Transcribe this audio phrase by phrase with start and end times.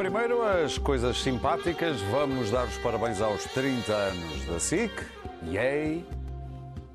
[0.00, 2.00] primeiro as coisas simpáticas.
[2.10, 4.90] Vamos dar os parabéns aos 30 anos da SIC.
[5.46, 6.06] Yay!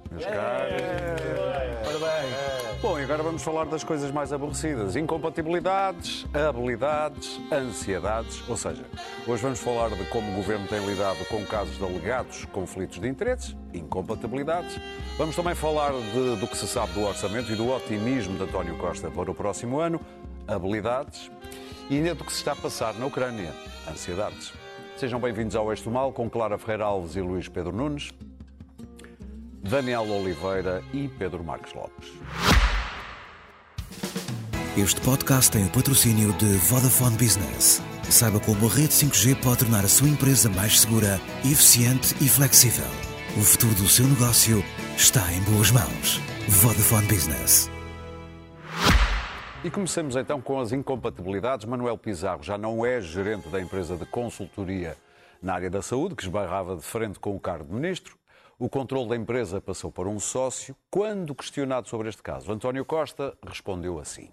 [0.09, 0.81] Meus caros.
[1.83, 2.81] Parabéns.
[2.81, 8.41] Bom, e agora vamos falar das coisas mais aborrecidas: incompatibilidades, habilidades, ansiedades.
[8.49, 8.83] Ou seja,
[9.27, 13.07] hoje vamos falar de como o governo tem lidado com casos de alegados conflitos de
[13.07, 14.79] interesses, incompatibilidades.
[15.15, 18.75] Vamos também falar de- do que se sabe do orçamento e do otimismo de António
[18.77, 20.01] Costa para o próximo ano,
[20.47, 21.29] habilidades,
[21.89, 23.53] e ainda do que se está a passar na Ucrânia,
[23.89, 24.53] ansiedades.
[24.97, 28.11] Sejam bem-vindos ao Eixo do Mal com Clara Ferreira Alves e Luís Pedro Nunes.
[29.61, 32.11] Daniel Oliveira e Pedro Marques Lopes.
[34.77, 37.81] Este podcast tem o patrocínio de Vodafone Business.
[38.09, 42.85] Saiba como a rede 5G pode tornar a sua empresa mais segura, eficiente e flexível.
[43.37, 44.63] O futuro do seu negócio
[44.95, 46.21] está em boas mãos.
[46.47, 47.74] Vodafone Business.
[49.65, 51.65] E comecemos então com as incompatibilidades.
[51.65, 54.95] Manuel Pizarro já não é gerente da empresa de consultoria
[55.41, 58.15] na área da saúde, que esbarrava de frente com o cargo de ministro.
[58.59, 60.75] O controle da empresa passou para um sócio.
[60.91, 64.29] Quando questionado sobre este caso, António Costa respondeu assim.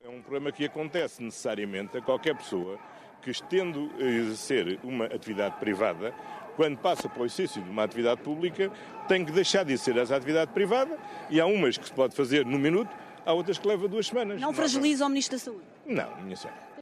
[0.00, 2.78] É um problema que acontece necessariamente a qualquer pessoa
[3.20, 6.14] que, estendo a exercer uma atividade privada,
[6.54, 8.70] quando passa para o exercício de uma atividade pública,
[9.08, 10.96] tem que deixar de exercer essa atividade privada
[11.28, 14.40] e há umas que se pode fazer num minuto, há outras que levam duas semanas.
[14.40, 15.64] Não fragiliza o Ministro da Saúde.
[15.86, 16.73] Não, minha senhora.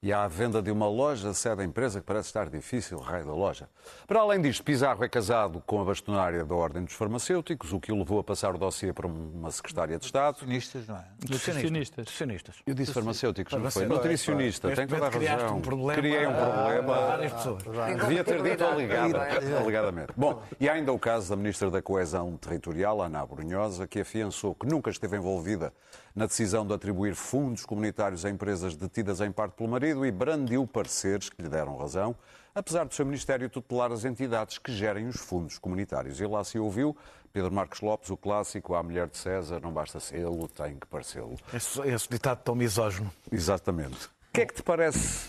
[0.00, 3.24] E há a venda de uma loja, sede da empresa, que parece estar difícil, raio
[3.26, 3.68] da loja.
[4.06, 7.90] Para além disto, Pizarro é casado com a bastonária da Ordem dos Farmacêuticos, o que
[7.90, 10.34] o levou a passar o dossiê para uma secretária de Estado.
[10.42, 11.04] Nutricionistas, não é?
[11.20, 11.98] Nutricionistas.
[11.98, 12.56] Nutricionistas.
[12.64, 13.86] Eu disse farmacêuticos, não foi?
[13.86, 15.56] Nutricionista, tem toda a razão.
[15.56, 16.94] um problema Criei um a problema.
[16.94, 17.62] várias pessoas.
[18.00, 20.12] Devia ter dito alegadamente.
[20.16, 24.54] Bom, e há ainda o caso da Ministra da Coesão Territorial, Ana Brunhosa, que afiançou
[24.54, 25.72] que nunca esteve envolvida
[26.14, 30.66] na decisão de atribuir fundos comunitários a empresas detidas em parte pelo marido e brandiu
[30.66, 32.14] pareceres que lhe deram razão,
[32.54, 36.20] apesar do seu Ministério tutelar as entidades que gerem os fundos comunitários.
[36.20, 36.96] E lá se ouviu
[37.32, 41.36] Pedro Marcos Lopes, o clássico, a mulher de César, não basta sê-lo, tem que parecê-lo.
[41.52, 43.10] Esse, esse ditado tão misógino.
[43.30, 44.06] Exatamente.
[44.06, 45.26] O que é que te parece?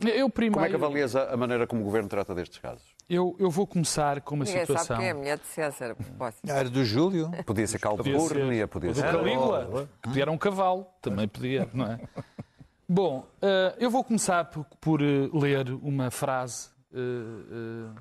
[0.00, 2.82] Eu primeiro, Como é que avalias a a maneira como o Governo trata destes casos?
[3.08, 4.86] eu, eu vou começar com uma Ninguém situação.
[4.86, 5.96] sabe quem é a mulher de César.
[6.18, 6.38] Posso.
[6.48, 7.30] A área do Júlio.
[7.46, 9.12] Podia ser Podia Calpurnia, ser podia o do ser...
[9.12, 12.00] Calígula, que podia era um cavalo, também podia, não é?
[12.88, 17.94] Bom, eh, eu vou começar por, eh, ler uma frase eh,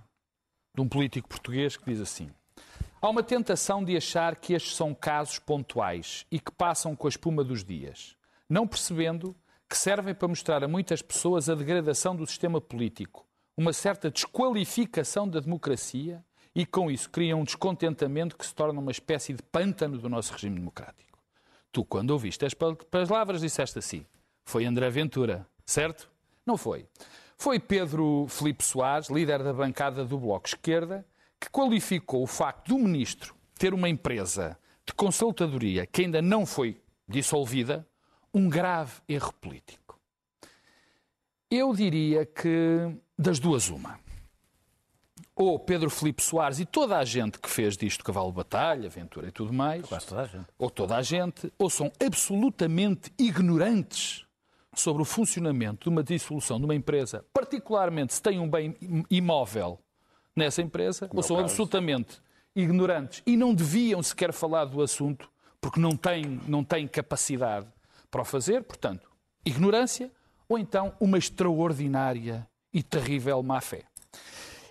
[0.75, 2.29] de um político português que diz assim:
[3.01, 7.09] Há uma tentação de achar que estes são casos pontuais e que passam com a
[7.09, 8.17] espuma dos dias,
[8.49, 9.33] não percebendo
[9.69, 13.25] que servem para mostrar a muitas pessoas a degradação do sistema político,
[13.57, 16.23] uma certa desqualificação da democracia
[16.53, 20.33] e, com isso, criam um descontentamento que se torna uma espécie de pântano do nosso
[20.33, 21.17] regime democrático.
[21.71, 24.05] Tu, quando ouviste as pal- palavras, disseste assim:
[24.46, 26.09] foi André Ventura, certo?
[26.46, 26.88] Não foi.
[27.38, 31.06] Foi Pedro Filipe Soares, líder da bancada do Bloco Esquerda,
[31.40, 36.81] que qualificou o facto do ministro ter uma empresa de consultadoria que ainda não foi
[37.08, 37.88] dissolvida
[38.34, 40.00] um grave erro político.
[41.50, 44.00] Eu diria que das duas uma.
[45.36, 49.28] Ou Pedro Filipe Soares e toda a gente que fez disto cavalo de batalha, aventura
[49.28, 54.25] e tudo mais, toda ou toda a gente, ou são absolutamente ignorantes
[54.75, 59.06] sobre o funcionamento de uma dissolução de uma empresa, particularmente se tem um bem im-
[59.09, 59.79] imóvel
[60.35, 62.22] nessa empresa, ou são absolutamente
[62.56, 65.29] ignorantes e não deviam sequer falar do assunto
[65.62, 67.67] porque não têm, não têm capacidade
[68.12, 69.09] para o fazer, portanto,
[69.45, 70.12] ignorância
[70.47, 73.83] ou então uma extraordinária e terrível má-fé.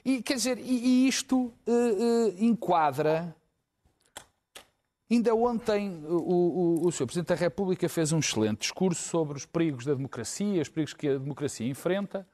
[0.04, 3.34] E, quer dizer, e, isto eh, eh, enquadra
[5.12, 7.04] Ainda ontem o, o, o Sr.
[7.04, 11.06] Presidente da República fez um excelente discurso sobre os perigos da democracia, os perigos que
[11.06, 12.26] a democracia enfrenta,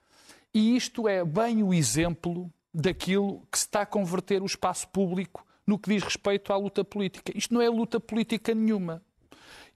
[0.55, 5.45] e isto é bem o exemplo daquilo que se está a converter o espaço público
[5.67, 7.33] no que diz respeito à luta política.
[7.37, 9.03] Isto não é luta política nenhuma.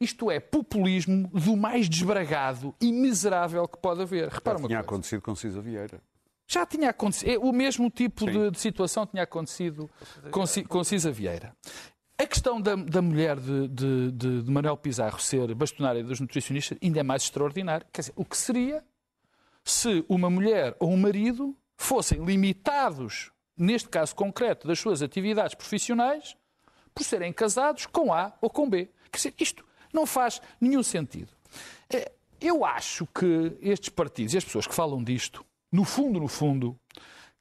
[0.01, 4.29] Isto é populismo do mais desbragado e miserável que pode haver.
[4.29, 4.89] Repara uma Tinha coisa.
[4.89, 6.01] acontecido com Cisa Vieira.
[6.47, 7.31] Já tinha acontecido.
[7.31, 9.91] é, O mesmo tipo de, de situação tinha acontecido
[10.31, 11.55] com, com Cisa Vieira.
[12.23, 16.79] A questão da, da mulher de, de, de- de Manuel Pizarro ser bastonária dos nutricionistas
[16.81, 17.85] ainda é mais extraordinário.
[17.93, 18.85] Quer dizer, o que seria
[19.65, 26.37] se uma mulher ou um marido fossem limitados, neste caso concreto, das suas atividades profissionais,
[26.95, 28.89] por serem casados com A ou com B.
[29.11, 31.33] Quer dizer, isto não faz nenhum sentido.
[31.93, 36.29] Eh, Eu acho que estes partidos e as pessoas que falam disto, no fundo, no
[36.29, 36.77] fundo,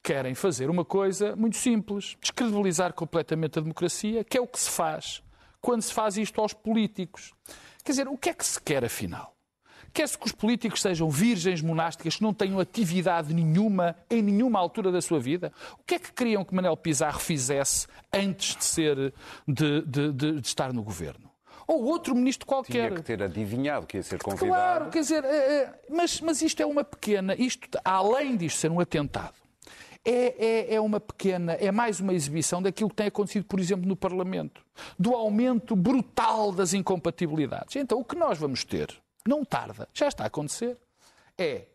[0.04, 4.70] querem fazer uma coisa muito simples: descredibilizar completamente a democracia, que é o que se
[4.70, 5.24] faz
[5.62, 7.34] quando se faz isto aos políticos.
[7.84, 9.36] Quer dizer, o que é que se quer afinal?
[9.94, 14.92] Quer-se que os políticos sejam virgens monásticas que não tenham atividade nenhuma em nenhuma altura
[14.92, 15.52] da sua vida?
[15.80, 19.14] O que é que queriam que Manel Pizarro fizesse antes de ser
[19.48, 21.30] de, de, de, de estar no governo?
[21.68, 22.88] Ou outro ministro qualquer.
[22.88, 24.50] Tinha que ter adivinhado que ia ser convidado.
[24.50, 28.72] Claro, quer dizer, é, é, mas, mas isto é uma pequena, isto, além disto ser
[28.72, 29.36] um atentado,
[30.04, 33.88] é, é, é, uma pequena, é mais uma exibição daquilo que tem acontecido, por exemplo,
[33.88, 34.66] no Parlamento,
[34.98, 37.76] do aumento brutal das incompatibilidades.
[37.76, 38.90] Então, o que nós vamos ter,
[39.28, 40.78] não tarda, já está a acontecer,
[41.38, 41.66] é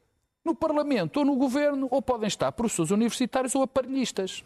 [0.44, 4.44] no Parlamento ou no Governo, ou podem estar professores universitários ou aparelhistas.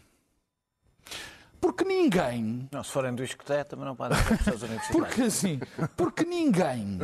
[1.59, 2.67] Porque ninguém.
[2.71, 5.07] Não, se forem do Iscoté, também não podem ser professores universitários.
[5.07, 5.59] Porque assim,
[5.95, 6.99] porque ninguém,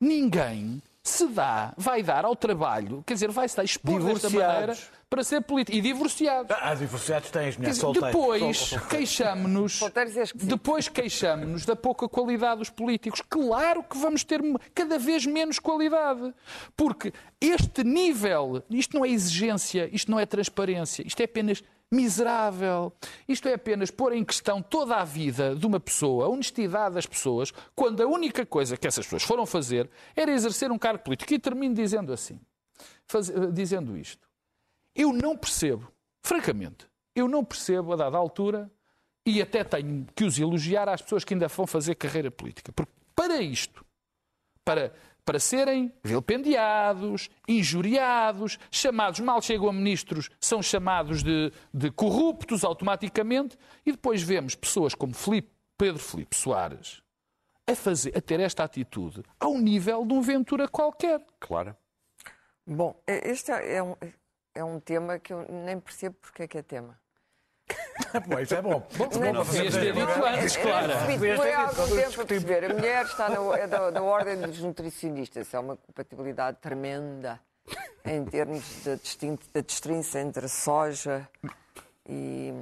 [0.00, 4.76] ninguém se dá, vai dar ao trabalho, quer dizer, vai dar expor desta maneira
[5.10, 5.76] para ser político.
[5.76, 6.56] E divorciados.
[6.60, 8.06] Ah, divorciados tens, mulher, solteiro.
[8.06, 9.80] Depois queixamos-nos
[10.34, 13.20] depois queixamos-nos da pouca qualidade dos políticos.
[13.28, 14.40] Claro que vamos ter
[14.72, 16.32] cada vez menos qualidade.
[16.76, 22.92] Porque este nível, isto não é exigência, isto não é transparência, isto é apenas miserável.
[23.28, 27.06] Isto é apenas pôr em questão toda a vida de uma pessoa, a honestidade das
[27.06, 31.32] pessoas, quando a única coisa que essas pessoas foram fazer era exercer um cargo político.
[31.32, 32.40] E termino dizendo assim,
[33.06, 34.28] faz- dizendo isto.
[34.94, 35.90] Eu não percebo,
[36.24, 38.70] francamente, eu não percebo a dada altura,
[39.26, 42.72] e até tenho que os elogiar às pessoas que ainda vão fazer carreira política.
[42.72, 43.84] Porque para isto,
[44.64, 44.92] para,
[45.24, 53.56] para serem vilpendiados, injuriados, chamados, mal chegam a ministros, são chamados de, de corruptos automaticamente,
[53.84, 57.02] e depois vemos pessoas como Filipe, Pedro Filipe Soares
[57.70, 61.24] a, fazer, a ter esta atitude ao nível de um Ventura qualquer.
[61.38, 61.76] Claro.
[62.66, 63.96] Bom, este é é um,
[64.54, 67.00] é um tema que eu nem percebo porque é que é tema.
[68.26, 68.86] Bom, isso é bom.
[69.20, 70.98] Nem Não devias ter dito antes, Clara.
[71.36, 72.64] Foi há algum tempo a perceber.
[72.70, 75.52] A mulher está na, é da, da ordem dos nutricionistas.
[75.54, 77.40] É uma compatibilidade tremenda
[78.04, 81.28] em termos da, distin- da distinção entre a soja
[82.08, 82.52] e,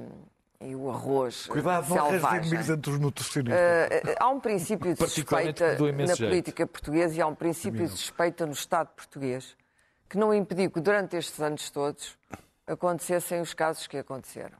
[0.61, 2.39] e o arroz Cuidado, selvagem.
[2.41, 3.59] inimigos entre os nutricionistas.
[3.59, 6.17] Eh, há um princípio de suspeita na jeito.
[6.29, 9.55] política portuguesa e há um princípio de suspeita no Estado português
[10.09, 12.17] que não impediu que durante estes anos todos
[12.67, 14.57] acontecessem os casos que aconteceram.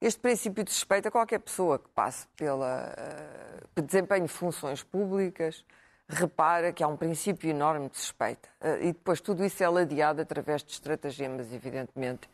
[0.00, 5.62] Este princípio de suspeita, qualquer pessoa que passe pela eh, que desempenhe funções públicas
[6.08, 8.48] repara que há um princípio enorme de suspeita.
[8.62, 12.30] Eh, e depois tudo isso é ladeado através de estratagemas, evidentemente.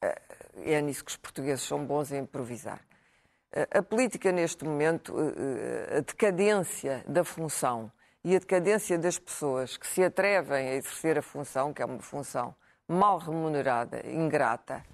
[0.00, 0.22] Eh,
[0.64, 2.80] é nisso que os portugueses são bons a improvisar.
[3.70, 5.16] A política, neste momento,
[5.96, 7.90] a decadência da função
[8.22, 11.98] e a decadência das pessoas que se atrevem a exercer a função, que é uma
[12.00, 12.54] função
[12.86, 14.84] mal remunerada, ingrata,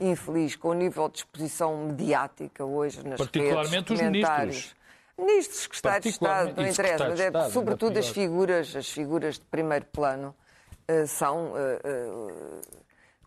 [0.00, 4.76] infeliz, com o nível de exposição mediática hoje nas Particularmente redes, os comentários.
[5.16, 9.44] Ministros, secretários de Estado, não interessa, mas é, Estado, sobretudo as figuras, as figuras de
[9.44, 10.34] primeiro plano
[10.88, 12.60] eh, são eh, eh,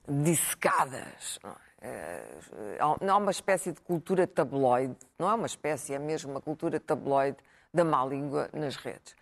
[0.07, 1.39] dissecadas.
[1.43, 2.77] não é?
[2.79, 6.79] Há há uma espécie de cultura tabloide, não é uma espécie, é mesmo uma cultura
[6.79, 7.37] tabloide
[7.73, 9.15] da má língua nas redes.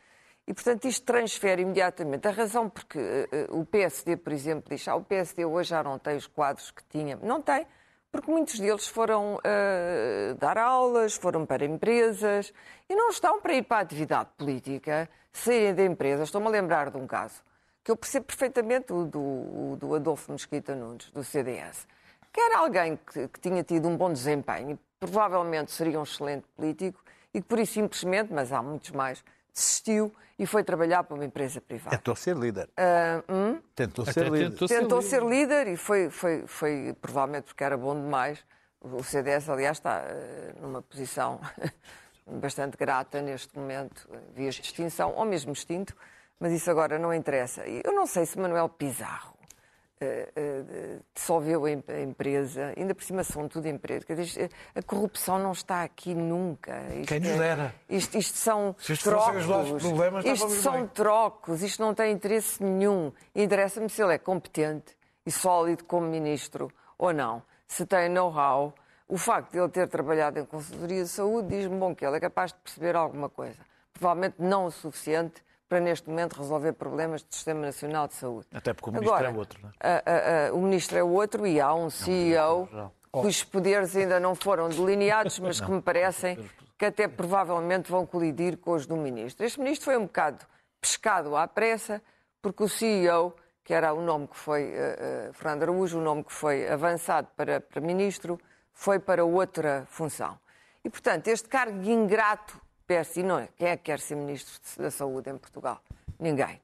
[0.47, 2.27] E, portanto, isto transfere imediatamente.
[2.27, 5.97] A razão porque eh, o PSD, por exemplo, diz ah, o PSD hoje já não
[5.97, 7.17] tem os quadros que tinha.
[7.21, 7.65] Não tem,
[8.11, 12.53] porque muitos deles foram eh, dar aulas, foram para empresas
[12.87, 16.23] e não estão para ir para a atividade política, saírem da empresa.
[16.23, 17.41] Estou-me a lembrar de um caso
[17.83, 21.87] que eu percebo perfeitamente, o do, do Adolfo Mesquita Nunes, do CDS,
[22.33, 27.03] que era alguém que, que tinha tido um bom desempenho provavelmente seria um excelente político
[27.33, 29.23] e que por isso simplesmente, mas há muitos mais,
[29.55, 31.95] desistiu e foi trabalhar para uma empresa privada.
[31.97, 32.69] Tentou ser líder.
[32.75, 33.59] Ah, hum?
[33.73, 34.49] Tentou Até ser líder.
[34.51, 35.09] tentou Tentou líder.
[35.09, 38.43] ser líder e foi, foi, foi provavelmente porque era bom demais.
[38.81, 41.39] O CDS, aliás, está eh, numa posição
[42.27, 45.95] bastante grata neste momento, vias de extinção, ou mesmo extinto,
[46.39, 47.63] mas isso agora não interessa.
[47.65, 49.34] Eu não sei se Manuel Pizarro
[50.01, 54.05] eh, eh, dissolveu a em- a empresa, ainda por cima são tudo empresas.
[54.07, 56.77] Dizer, A corrupção não está aqui nunca.
[56.93, 57.75] Isto Quem nos é- dera.
[57.89, 59.45] Isto, isto são Se isto trocos.
[59.45, 60.87] problemas, Isto são bem.
[60.87, 63.11] trocos, isto não tem interesse nenhum.
[63.33, 67.41] Interessa-me se ele é competente e sólido como ministro ou não.
[67.67, 68.73] Se tem know-how.
[69.07, 72.19] O facto de ele ter trabalhado em consultoria de saúde diz-me bom que ele é
[72.19, 73.59] capaz de perceber alguma coisa.
[73.93, 78.47] Provavelmente não o suficiente para neste momento resolver problemas do Sistema Nacional de Saúde.
[78.53, 79.73] Até porque o ministro Agora, é outro, não é?
[79.79, 82.69] a- a- a- o ministro é outro e há um CEO
[83.11, 86.37] cujos poderes ainda não foram delineados, mas que me parecem
[86.77, 89.45] que até provavelmente vão colidir com os do ministro.
[89.45, 90.45] Este ministro foi um bocado
[90.81, 92.01] pescado à pressa,
[92.41, 96.23] porque o CEO, que era o nome que foi, eh, eh, Fernando Araújo, o nome
[96.25, 98.37] que foi avançado para, para ministro,
[98.73, 100.37] foi para outra função.
[100.83, 104.59] E, portanto, este cargo ingrato, PS, e não é, quem é que quer ser ministro
[104.77, 105.81] da Saúde em Portugal?
[106.19, 106.61] Ninguém.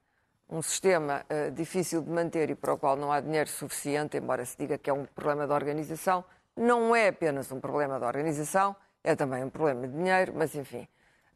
[0.49, 4.45] um sistema uh, difícil de manter e para o qual não há dinheiro suficiente, embora
[4.45, 6.25] se diga que é um problema de organização,
[6.55, 10.87] não é apenas um problema de organização, é também um problema de dinheiro, mas enfim.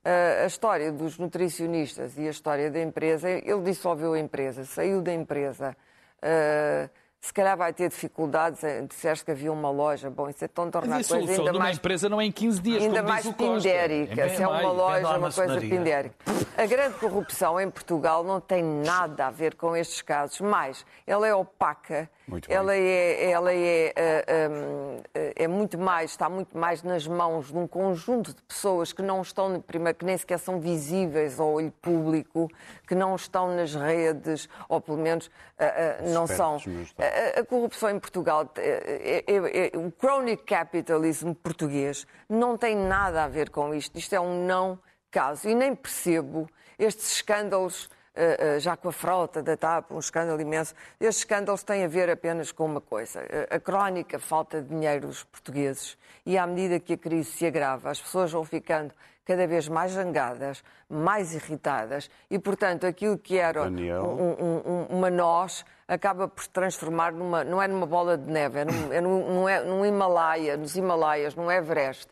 [0.06, 5.02] Uh, a história dos nutricionistas e a história da empresa, ele dissolveu a empresa, saiu
[5.02, 5.76] da empresa.
[6.22, 6.90] Uh,
[7.26, 8.62] se calhar vai ter dificuldades.
[8.88, 10.12] Disseste que havia uma loja.
[10.12, 11.78] Bom, isso é tão tornar a coisa ainda de mais.
[11.78, 14.22] empresa não é em 15 dias, Ainda mais pindérica.
[14.22, 14.74] É se é uma meio.
[14.74, 16.16] loja, uma coisa pindérica.
[16.56, 21.28] A grande corrupção em Portugal não tem nada a ver com estes casos, mas ela
[21.28, 22.08] é opaca.
[22.28, 22.58] Muito bem.
[22.58, 27.58] ela é, ela é, ah, hum, é muito mais, está muito mais nas mãos de
[27.58, 31.72] um conjunto de pessoas que não estão, primeiro, que nem sequer são visíveis ao olho
[31.82, 32.50] público,
[32.88, 35.30] que não estão nas redes, ou pelo menos
[35.60, 36.58] ah, ah, não são.
[36.58, 36.96] Espertos.
[37.16, 43.24] A, a corrupção em Portugal, é- é- é- o crony capitalism português não tem nada
[43.24, 43.98] a ver com isto.
[43.98, 44.78] Isto é um não
[45.10, 45.48] caso.
[45.48, 50.42] E nem percebo estes escândalos, eh, eh, já com a frota da TAP, um escândalo
[50.42, 50.74] imenso.
[51.00, 55.08] Estes escândalos têm a ver apenas com uma coisa: eh, a crónica falta de dinheiro
[55.08, 55.98] dos portugueses.
[56.26, 58.94] E à medida que a crise se agrava, as pessoas vão ficando
[59.26, 63.64] cada vez mais zangadas, mais irritadas, e, portanto, aquilo que era
[64.04, 67.44] um- um- um- uma noz acaba por se transformar numa.
[67.44, 70.76] não é numa bola de neve, é num, é num, não é num Himalaia, nos
[70.76, 72.08] Himalaias, no Everest.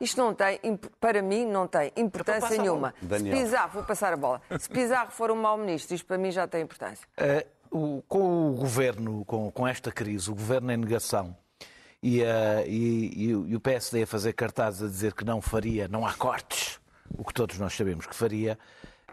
[0.00, 0.60] Isto não tem,
[1.00, 2.94] para mim, não tem importância passa a nenhuma.
[3.00, 3.30] Se.
[3.30, 4.40] Pizarro, vou passar a bola.
[4.58, 7.04] Se Pizarro for um mau ministro, isto para mim já tem importância.
[7.18, 11.36] Eh, o- com o governo, com, com esta crise, o governo em negação
[12.02, 15.40] e, eh, e- e o- e o PSD a fazer cartazes a dizer que não
[15.42, 16.78] faria, não há cortes,
[17.18, 18.56] o que todos nós sabemos que faria,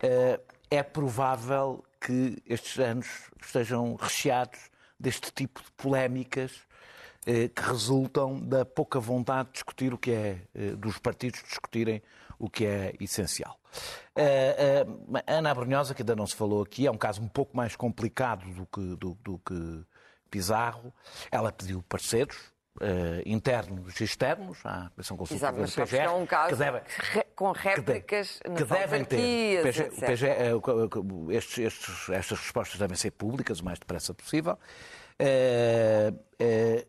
[0.04, 3.08] eh, é provável que estes anos
[3.42, 4.60] estejam recheados
[5.00, 6.52] deste tipo de polémicas
[7.26, 12.04] eh, que resultam da pouca vontade de discutir o que é, eh, dos partidos discutirem
[12.38, 13.60] o que é essencial.
[14.16, 14.86] Eh,
[15.26, 17.76] a Ana Brunhosa, que ainda não se falou aqui, é um caso um pouco mais
[17.76, 19.84] complicado do que, do, do que
[20.30, 20.94] Pizarro.
[21.32, 26.10] Ela pediu parceiros eh, internos e externos à Comissão Consultiva Exato, mas do PGR, é
[26.10, 29.64] um caso que re- com que de- réplicas que devem ter.
[29.64, 29.84] PG.
[29.92, 30.52] PG, eh,
[31.32, 34.58] estes- estes- estas respostas devem ser públicas o mais depressa possível.
[35.18, 36.88] Eh, eh,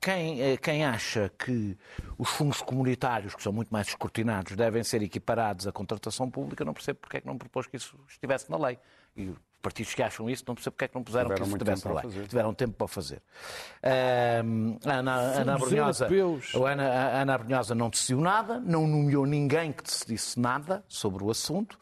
[0.00, 1.76] quem, quem acha que
[2.16, 6.72] os fundos comunitários, que são muito mais escrutinados, devem ser equiparados à contratação pública, não
[6.72, 8.78] percebo porque é que não propôs que isso estivesse na lei.
[9.14, 11.82] E partidos que acham isso, não percebo porque é que não puseram Tiveram que isso
[11.82, 12.26] para fazer.
[12.26, 13.22] Tiveram tempo para fazer.
[13.82, 16.08] A Ana, Ana Brunhosa,
[16.66, 21.30] Ana, a Ana Brunhosa não decidiu nada, não nomeou ninguém que decidisse nada sobre o
[21.30, 21.78] assunto.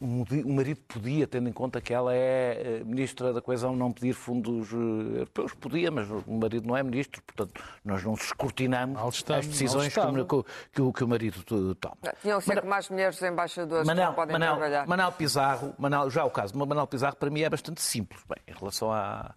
[0.00, 4.12] O marido podia, tendo em conta que ela é eh, ministra da Coesão, não pedir
[4.12, 4.76] fundos eh,
[5.18, 5.54] europeus?
[5.54, 10.44] Podia, mas o marido não é ministro, portanto, nós não escrutinamos as decisões que, o-
[10.72, 11.96] que o- que o marido to- toma.
[12.22, 14.86] Tinham que ser mais mulheres embaixadoras que Manel, não podem Manel, trabalhar.
[14.86, 18.20] Manel Pizarro, Manel, já o caso, Manel Pizarro para mim é bastante simples.
[18.28, 19.34] Bem, em relação à,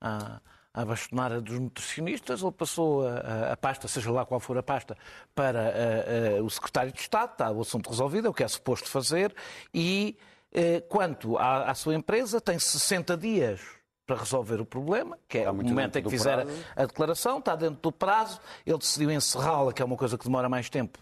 [0.00, 0.40] à,
[0.76, 4.62] à bastonada dos nutricionistas, ele passou a, a- a pasta, seja lá qual for a
[4.62, 4.96] pasta,
[5.34, 8.48] para a- a- o secretário de Estado, está o assunto resolvido, é o que é
[8.48, 9.34] suposto fazer,
[9.72, 10.16] e
[10.52, 13.60] eh, quanto à, à sua empresa, tem 60 dias
[14.06, 16.64] para resolver o problema, que é o momento em que fizer prazo.
[16.76, 20.48] a declaração, está dentro do prazo, ele decidiu encerrá-la, que é uma coisa que demora
[20.48, 20.98] mais tempo,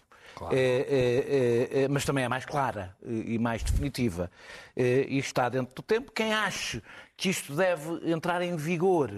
[0.51, 4.31] eh, eh, eh, mas também é mais clara eh, e mais definitiva.
[4.75, 6.11] Eh, E está dentro do tempo.
[6.11, 6.81] Quem acha
[7.15, 9.11] que isto deve entrar em vigor,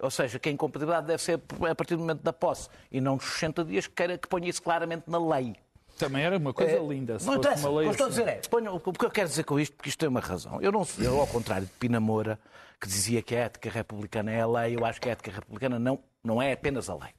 [0.00, 3.16] ou seja, que a incompatibilidade deve ser a partir do momento da posse e não
[3.16, 5.54] dos 60 dias, que queira que ponha isso claramente na lei.
[5.98, 7.18] Também era uma coisa linda.
[7.20, 7.68] Se Não interessa.
[7.68, 8.18] uma lei estou a assim.
[8.24, 10.60] dizer é, ponham- o que eu quero dizer com isto, porque isto tem uma razão.
[10.60, 12.38] Eu, não, eu, ao contrário de Pina Moura,
[12.80, 15.78] que dizia que a ética republicana é a lei, eu acho que a ética republicana
[15.78, 17.10] não, não é apenas a lei.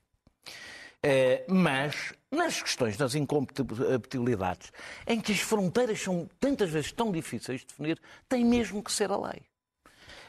[1.01, 4.71] Eh, mas, nas questões das incompatibilidades,
[5.07, 9.11] em que as fronteiras são tantas vezes tão difíceis de definir, tem mesmo que ser
[9.11, 9.41] a lei.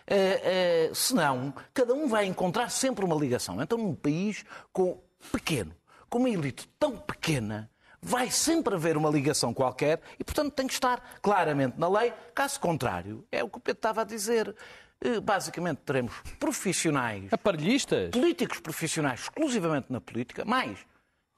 [0.07, 3.61] Eh, eh, senão, cada um vai encontrar sempre uma ligação.
[3.61, 5.75] Então, num país com pequeno,
[6.09, 7.71] com uma elite tão pequena,
[8.01, 12.13] vai sempre haver uma ligação qualquer e, portanto, tem que estar claramente na lei.
[12.35, 14.55] Caso contrário, é o que o Pedro estava a dizer.
[15.01, 18.11] Eh, Basicamente, teremos profissionais Aparelhistas?
[18.11, 20.79] políticos profissionais exclusivamente na política, mais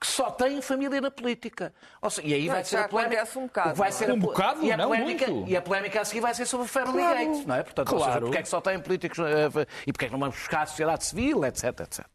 [0.01, 1.75] que só têm família na política.
[2.01, 3.29] Ou seja, e aí Não, vai ser a polémica.
[3.37, 3.99] um bocado, vai não é?
[3.99, 4.65] ser a Um bocado?
[4.65, 5.51] e a Não, polémica, muito.
[5.51, 7.19] E a polémica a seguir vai ser sobre o family Claro.
[7.19, 7.63] gates, não é?
[7.65, 8.27] Portanto, ou seja, Claro.
[8.27, 10.67] porque é que só têm políticos eh, e porque é que não vamos buscar a
[10.67, 12.07] sociedade civil, etc, etc.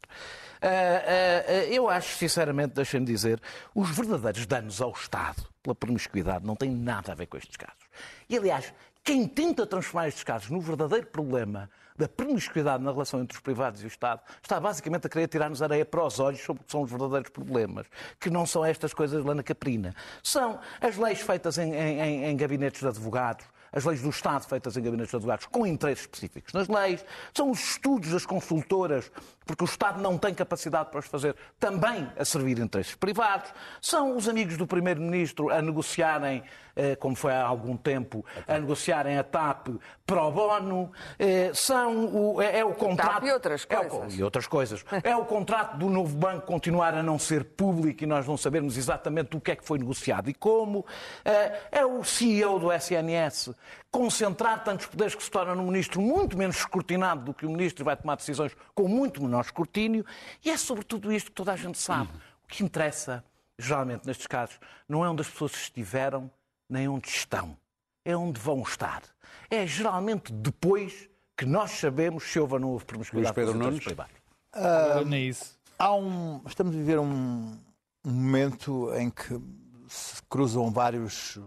[0.62, 3.38] Ah, ah, ah, eu acho, sinceramente, deixem-me dizer,
[3.74, 7.84] os verdadeiros danos ao Estado pela promiscuidade não têm nada a ver com estes casos.
[8.30, 8.72] E, aliás,
[9.02, 13.80] quem tenta transformar estes casos no verdadeiro problema da promiscuidade na relação entre os privados
[13.80, 16.72] e o Estado está basicamente a querer tirar-nos areia para os olhos sobre o que
[16.72, 17.86] são os verdadeiros problemas,
[18.18, 19.94] que não são estas coisas lá na caprina.
[20.22, 24.76] São as leis feitas em, em- em- gabinetes de advogados, as leis do Estado feitas
[24.76, 27.04] em gabinetes de advogados com interesses específicos nas leis,
[27.34, 29.10] são os estudos das consultoras,
[29.44, 34.16] porque o Estado não tem capacidade para os fazer, também a servir interesses privados, são
[34.16, 36.42] os amigos do Primeiro-Ministro a negociarem,
[36.76, 39.68] eh, como foi há algum tempo, a negociarem a TAP
[40.06, 43.26] pro bono, eh, são o, é, é o contrato...
[43.26, 44.18] e outras é o- coisas.
[44.18, 44.84] e outras coisas.
[45.02, 48.76] É o contrato do novo banco continuar a não ser público e nós não sabermos
[48.78, 50.86] exatamente o que é que foi negociado e como.
[51.24, 53.50] Eh, É o CEO do SNS
[53.90, 57.82] concentrar tantos poderes que se torna num ministro muito menos escrutinado do que o ministro
[57.82, 60.04] e vai tomar decisões com muito menor escrutínio.
[60.44, 62.10] E é sobre tudo isto que toda a gente sabe.
[62.44, 63.24] O que interessa,
[63.58, 66.30] geralmente nestes casos, não é onde as pessoas estiveram,
[66.68, 67.56] nem onde estão.
[68.04, 69.02] É onde vão estar.
[69.50, 73.84] É geralmente depois que nós sabemos se houve ou não houve promiscuidade Luís Pedro Nunes.
[73.84, 74.14] privados.
[74.52, 75.58] Agora nem isso.
[75.78, 77.58] Há um, estamos a viver um,
[78.04, 79.40] um momento em que
[79.88, 81.38] se cruzam vários,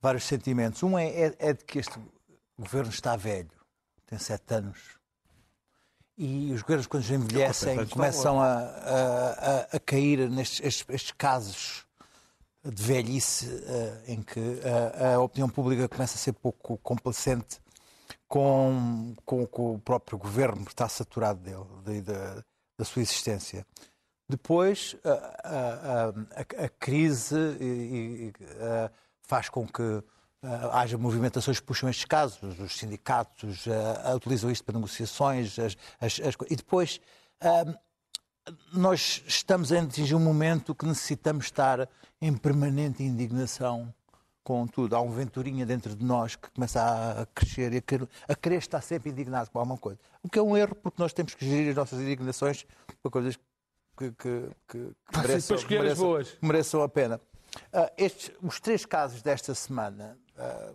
[0.00, 0.82] vários sentimentos.
[0.82, 1.98] Um é, é- é de que este
[2.58, 3.50] governo está velho,
[4.06, 4.78] tem sete anos.
[6.16, 11.86] E os governos, quando envelhecem, começam a, a- a- cair nestes estes, estes casos
[12.62, 14.60] de velhice eh, em que
[15.00, 17.58] a, a opinião pública começa a ser pouco complacente
[18.28, 22.44] com, com, com o próprio governo, está saturado dele, de- da-
[22.78, 23.66] da sua existência.
[24.28, 28.90] Depois, a, a- a- a- a crise e- e, eh,
[29.30, 29.82] faz com que
[30.42, 32.58] eh, haja movimentações que puxam estes casos.
[32.58, 35.56] Os sindicatos eh, utilizam isto para negociações.
[35.58, 37.00] as- as- as e depois,
[37.40, 37.64] ah,
[38.72, 41.88] nós estamos a atingir um momento que necessitamos estar
[42.20, 43.94] em permanente indignação
[44.42, 44.96] com tudo.
[44.96, 46.80] Há um venturinha dentro de nós que começa
[47.22, 50.00] a crescer e a querer, a querer estar sempre indignado com alguma coisa.
[50.22, 52.66] O que é um erro, porque nós temos que gerir as nossas indignações
[53.02, 53.36] para coisas
[53.96, 56.04] que, que, que, que mereçam, mereçam-
[56.42, 57.20] mereçam a pena.
[57.72, 60.72] Ah, estes, os três casos desta semana, ah,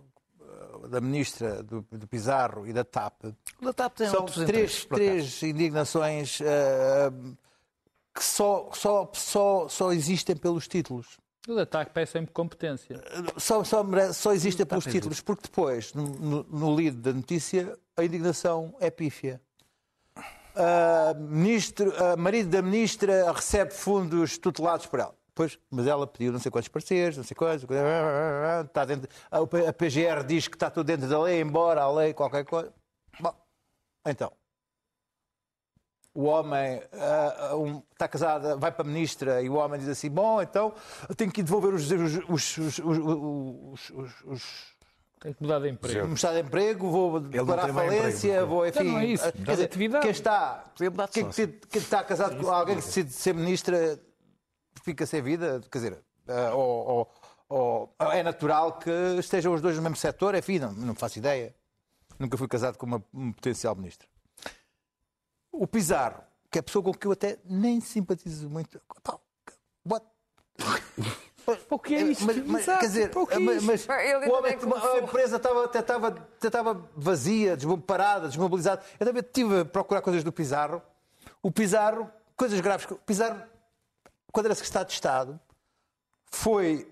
[0.88, 3.24] da ministra, do, do Pizarro e da TAP,
[3.60, 7.12] O TAP tem são três, três indignações ah,
[8.14, 11.18] que só, só, só, só existem pelos títulos.
[11.48, 13.00] O ataque pede sempre competência.
[13.36, 18.74] Só, só, só existem pelos títulos, porque depois, no, no, lead da notícia, a indignação
[18.80, 19.40] é pífia.
[20.56, 25.15] Ah, ministro, ah, marido da ministra recebe fundos tutelados por ela.
[25.36, 27.62] Pois, mas ela pediu não sei quantos parceiros, não sei quantos,
[28.66, 32.42] está dentro, a PGR diz que está tudo dentro da lei, embora a lei, qualquer
[32.46, 32.72] coisa.
[33.20, 33.34] Bom,
[34.06, 34.32] então,
[36.14, 40.08] o homem ah, um, está casado, vai para a ministra e o homem diz assim:
[40.08, 40.72] Bom, então
[41.06, 44.76] eu tenho que devolver os, os, os, os, os, os- os-
[45.20, 46.14] Tem que mudar de emprego.
[46.14, 48.46] estado de emprego, vou declarar falência, emprego.
[48.46, 48.84] vou, enfim.
[48.84, 49.68] não é isso, ah, mudar quer dizer,
[50.00, 54.00] quem está, mudar quem, quem- quem está casado com alguém que decide ser ministra
[54.82, 56.88] fica sem vida, quer dizer, ah, ou,
[57.48, 61.18] ou- ou é natural que estejam os dois no mesmo setor, enfim, não, não faço
[61.18, 61.54] ideia.
[62.18, 64.08] Nunca fui casado com uma, um potencial ministro.
[65.52, 68.80] O Pizarro, que é a pessoa com que eu até nem simpatizo muito.
[69.02, 69.18] Pá,
[69.88, 70.04] what?
[71.70, 72.24] O que é isto?
[72.24, 73.66] Mas, mas, Exato, quer dizer, é mas, isto?
[73.66, 78.82] mas Ele ainda o homem, a empresa estava, até, estava, até estava vazia, parada, desmobilizada.
[78.98, 80.82] Eu também estive a procurar coisas do Pizarro.
[81.40, 82.90] O Pizarro, coisas graves.
[82.90, 83.40] O Pizarro,
[84.32, 85.40] quando era secretário de Estado,
[86.30, 86.88] foi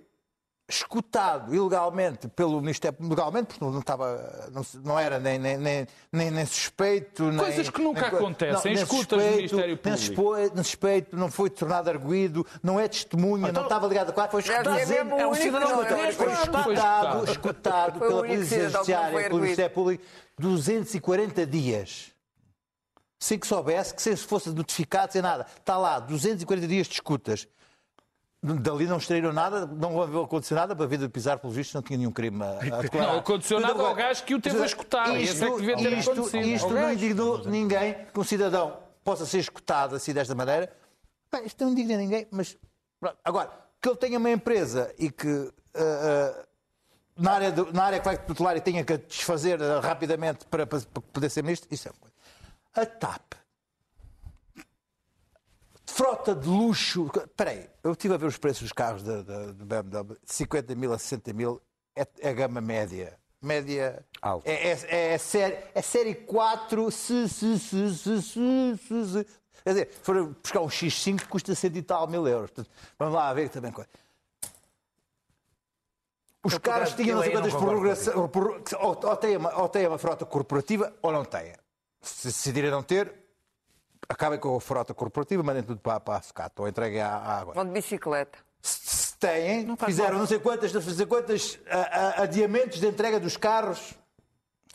[0.66, 6.30] escutado ilegalmente pelo Ministério, legalmente, porque não, estava, não, não era nem, nem, nem, nem,
[6.30, 7.24] nem suspeito.
[7.24, 10.54] nem- Coisas que nunca nem co- acontecem, nem escutas do suspeito, Ministério nem Público.
[10.54, 14.40] nem suspeito, não foi tornado arguído, não é testemunha, não estava ligado a quatro, foi
[14.40, 14.78] escutado.
[15.20, 16.72] É um cidadão não é foi escutado.
[16.72, 19.40] escutado, escutado pela Polícia não Judiciária, pelo.
[19.42, 20.04] Ministério Público,
[20.38, 22.13] 240 dias.
[23.24, 25.46] Sem que soubesse, que se fosse notificado, sem nada.
[25.58, 27.48] Está lá, 240 dias de escutas.
[28.42, 31.80] Dali não extraíram nada, não aconteceu nada para a vida de Pizarro, pelos vistos, não
[31.80, 33.12] tinha nenhum crime a, a declarar.
[33.12, 35.08] Não aconteceu nada ao gajo que o teve a escutar.
[35.08, 35.22] É
[35.54, 36.10] que devia ter isto,
[36.54, 40.70] isto não indignou ninguém que um cidadão possa ser escutado assim desta maneira.
[41.32, 42.58] Bem, isto não indigna ninguém, mas
[43.24, 46.44] agora, que ele tenha uma empresa e que ah, ah,
[47.16, 50.66] na, área do- na área que vai tutelar e tenha que desfazer ah, rapidamente para,
[50.66, 52.13] para- para poder ser ministro, isso é uma coisa.
[52.74, 53.34] A TAP.
[55.86, 57.08] Frota de luxo.
[57.14, 60.92] Espera aí, eu estive a ver os preços dos carros da, BMW, de 50 mil
[60.92, 61.62] a 60 mil,
[61.94, 63.16] é, é a gama média.
[63.40, 64.04] Média.
[64.20, 64.50] Alta.
[64.50, 66.90] É, é, é, série, é série 4.
[66.90, 69.26] Se, se, se, se, se, se, se.
[69.62, 72.50] Quer dizer, for buscar um X5 que custa cento e tal mil euros.
[72.50, 73.70] Portanto, vamos lá ver também.
[73.70, 73.88] coisa.
[76.42, 78.16] Os caras eu tinham não sei não quantas prorrogações.
[78.16, 81.54] Ou, ou, têm uma, ou têm uma frota corporativa ou não têm.
[82.04, 83.12] Se decidirem não ter,
[84.08, 87.38] acabem com a frota corporativa, mandem tudo para, para a sucata ou entreguem à, à
[87.40, 87.54] água.
[87.54, 88.38] Vão de bicicleta.
[88.60, 90.18] Se, se têm, Não fizeram mal.
[90.20, 91.78] não sei quantas, não sei quantas a-
[92.20, 93.78] a- adiamentos de entrega dos carros,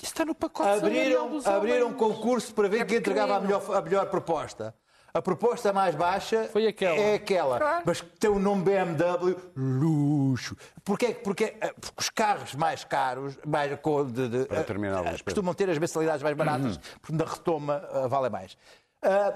[0.01, 1.99] Isso está no pacote abriram, abriram homens.
[1.99, 4.73] concurso para ver É quem entregava a melhor, a melhor proposta.
[5.13, 6.95] A proposta mais baixa Foi aquela.
[6.95, 7.83] é aquela, Claro.
[7.85, 10.55] mas que tem o nome BMW, luxo.
[10.83, 11.13] Porquê?
[11.15, 15.25] Porque, eh, porque os carros mais caros, mais, com- de, de, Para terminar, Luís Pedro.
[15.25, 16.81] costumam ter as mensalidades mais baratas, Uhum.
[17.01, 18.55] porque na retoma eh, vale mais.
[19.01, 19.33] Ah,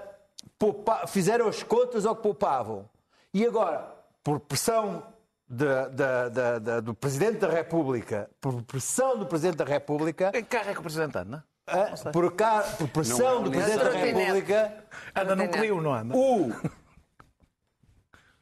[0.60, 2.88] poupa- fizeram as contas ao que poupavam.
[3.34, 3.88] E agora,
[4.24, 5.04] por pressão
[5.50, 10.74] da- da- do Presidente da República, por pressão do Presidente da República, Em carro é
[10.74, 11.44] que o Presidente anda?
[11.68, 14.18] Ah, por, cá, por pressão do Presidente da Trotinete.
[14.20, 15.58] República, Anda num Trotinete.
[15.60, 16.16] Clio, não anda?
[16.18, 16.52] o,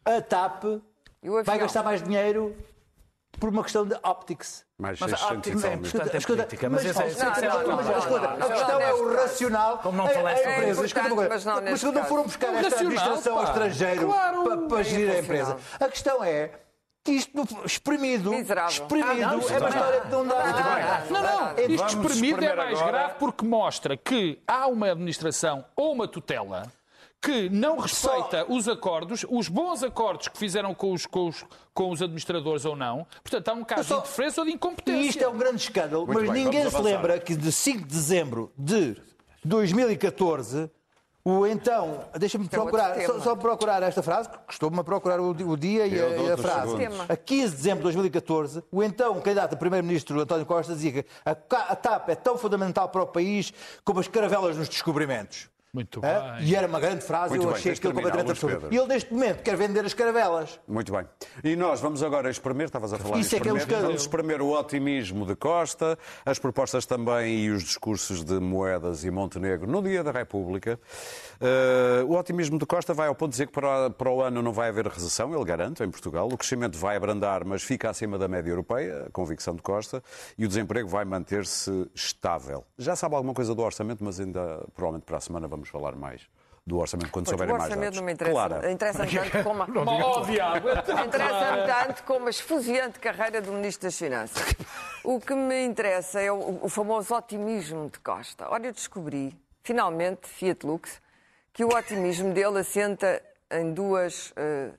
[0.06, 0.64] a TAP
[1.46, 2.56] vai gastar mais dinheiro
[3.40, 4.66] por uma questão de optics.
[4.78, 7.64] Mais Mas a 600 óptica tal é importante em política, mas é- escuta, é não,
[7.68, 9.78] não, escuta, não, a não, questão não, é o racional.
[9.80, 12.10] Como não A- a falaste empresa, É escuta uma importante, coisa, mas não quando caso.
[12.10, 14.08] foram buscar É esta administração ao estrangeiro
[14.68, 16.52] para, É gerir a empresa, a questão é
[17.04, 17.32] que isto
[17.66, 18.70] exprimido, Miserável.
[18.84, 21.04] exprimido Ah, não, é uma não história que não dá.
[21.10, 21.66] Não, não.
[21.68, 22.92] Isto vamos espremido é mais agora.
[22.98, 26.72] grave porque mostra que há uma administração ou uma tutela
[27.20, 31.92] que não respeita os acordos, os bons acordos que fizeram com os, com os, com
[31.92, 33.06] os administradores ou não.
[33.24, 35.02] Portanto, há um caso Só- de interferência ou de incompetência.
[35.02, 36.84] E isto é um grande escândalo, Muito mas bem, ninguém se avançar.
[36.84, 38.96] lembra que de 5 de dezembro de
[39.44, 40.70] 2014,
[41.24, 42.06] o então.
[42.18, 45.86] Deixa-me é procurar, só, só procurar esta frase, que custou-me a procurar o, o dia
[45.86, 46.78] e a, e a frase.
[46.78, 47.10] segundos.
[47.10, 51.06] A 15 de dezembro de 2014, o então candidato a primeiro-ministro António Costa dizia que
[51.26, 53.54] a, a TAP é tão fundamental para o país
[53.84, 55.50] como as caravelas nos descobrimentos.
[55.74, 56.12] Muito bem.
[56.42, 58.68] E era uma grande frase, Muito eu bem, achei aquilo completamente absurdo.
[58.70, 60.60] E ele, neste momento, quer vender as caravelas.
[60.68, 61.06] Muito bem.
[61.44, 63.86] E nós vamos agora espremer, estavas a falar Isso em é que é um espremer,
[63.86, 69.12] vamos espremer o otimismo de Costa, as propostas também e os discursos de Moedas e
[69.12, 70.78] Montenegro no Dia da República.
[71.40, 74.42] Eh, o otimismo de Costa vai ao ponto de dizer que para, para o ano
[74.42, 76.28] não vai haver recessão, ele garante, em Portugal.
[76.28, 80.04] O crescimento vai abrandar, mas fica acima da média europeia, a convicção de Costa,
[80.38, 82.66] e o desemprego vai manter-se estável.
[82.78, 86.28] Já sabe alguma coisa do orçamento, mas ainda, provavelmente para a semana, vamos falar mais
[86.66, 87.98] do orçamento quando Pois, souberem o mais orçamento dados.
[88.00, 88.34] não me interessa.
[88.36, 88.72] Clara.
[88.72, 89.68] Interessa-me tanto como a...
[89.68, 91.86] Oh, Interessa-me claro.
[91.88, 94.56] tanto como a esfuziante carreira do Ministro das Finanças.
[95.04, 98.48] O que me interessa é o, o famoso otimismo de Costa.
[98.50, 101.02] Ora, eu descobri, finalmente, Fiat Lux,
[101.52, 104.70] que o otimismo dele assenta em duas eh,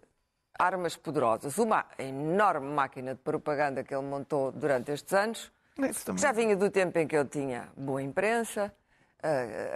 [0.58, 1.58] armas poderosas.
[1.58, 6.56] Uma a enorme máquina de propaganda que ele montou durante estes anos, que já vinha
[6.56, 8.72] do tempo em que ele tinha boa imprensa,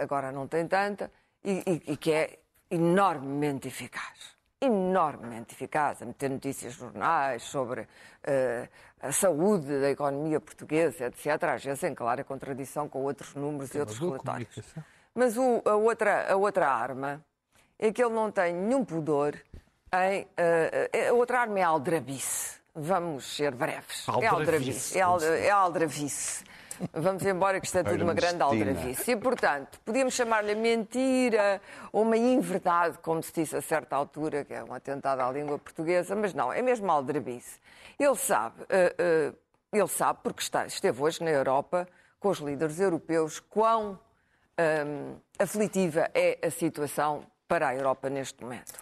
[0.01, 1.11] agora não tem tanta,
[1.43, 4.35] e, e- e que é enormemente eficaz.
[4.59, 7.87] Enormemente eficaz a meter notícias jornais sobre
[8.23, 8.67] eh,
[8.99, 11.43] a saúde da economia portuguesa, etc.
[11.43, 14.73] Às vezes em clara contradição com outros números e outros relatórios.
[15.13, 17.23] Mas o- a, outra, a outra arma
[17.77, 19.35] é que ele não tem nenhum pudor
[19.93, 20.27] em.
[20.35, 22.57] eh, a outra arma é a aldrabice.
[22.73, 24.05] Vamos ser breves.
[24.23, 24.97] É aldrabice.
[24.97, 26.43] É, é aldrabice.
[26.93, 29.11] Vamos embora que isto é tudo uma grande aldrabice.
[29.11, 31.61] E, portanto, podíamos chamar-lhe mentira
[31.91, 35.57] ou uma inverdade, como se disse a certa altura, que é um atentado à língua
[35.57, 37.59] portuguesa, mas não, é mesmo aldrabice.
[37.99, 39.33] Ele sabe, eh, eh,
[39.73, 41.87] ele sabe, porque está, esteve hoje na Europa
[42.19, 43.99] com os líderes europeus, quão
[44.59, 48.73] hum, aflitiva é a situação para a Europa neste momento.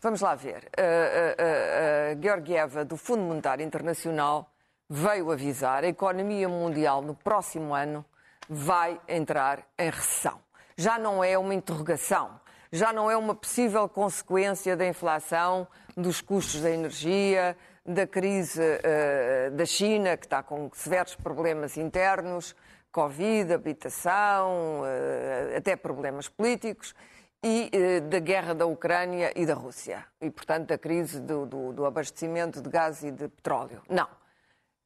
[0.00, 0.68] Vamos lá ver.
[0.76, 4.50] A, a- a- a Georgieva, do Fundo Monetário Internacional,
[4.88, 8.04] veio avisar a economia mundial no próximo ano
[8.48, 10.40] vai entrar em recessão.
[10.76, 12.40] Já não é uma interrogação,
[12.72, 19.50] já não é uma possível consequência da inflação, dos custos da energia, da crise eh,
[19.52, 22.54] da China, que está com severos problemas internos,
[22.92, 26.94] Covid, habitação, eh, até problemas políticos,
[27.42, 30.04] e eh, da guerra da Ucrânia e da Rússia.
[30.20, 33.82] E, portanto, da crise do, do- do abastecimento de gás e de petróleo.
[33.88, 34.08] Não.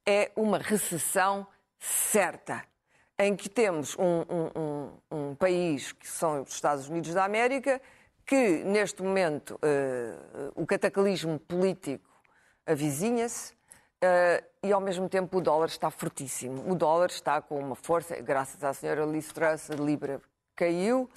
[0.05, 1.47] É uma recessão
[1.79, 2.63] certa,
[3.17, 4.51] em que temos um, um-
[5.11, 7.81] um- um país, que são os Estados Unidos da América,
[8.25, 10.13] que, neste momento, eh,
[10.55, 12.09] o cataclismo político
[12.65, 13.53] avizinha-se,
[14.01, 16.69] eh, e ao mesmo tempo o dólar está fortíssimo.
[16.71, 20.21] O dólar está com uma força, graças à senhora Liz Truss, a Libra
[20.55, 21.09] caiu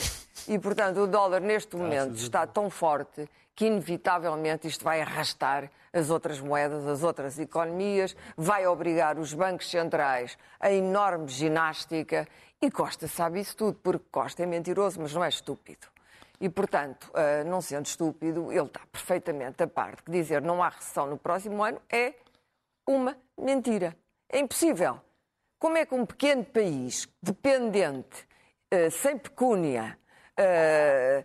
[0.49, 6.11] e, portanto, o dólar neste momento está tão forte que, inevitavelmente, isto vai arrastar as
[6.11, 12.29] outras moedas, as outras economias, vai obrigar os bancos centrais a enorme ginástica
[12.61, 15.87] e Costa sabe isso tudo, porque Costa é mentiroso, mas não é estúpido.
[16.41, 20.63] E, portanto, eh, não sendo estúpido, ele está perfeitamente a par de que dizer não
[20.63, 22.15] há recessão no próximo ano é
[22.87, 23.97] uma mentira.
[24.29, 25.01] É impossível.
[25.59, 28.27] Como é que um pequeno país dependente,
[28.71, 29.99] eh, sem pecúnia,
[30.37, 31.25] eh,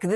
[0.00, 0.06] que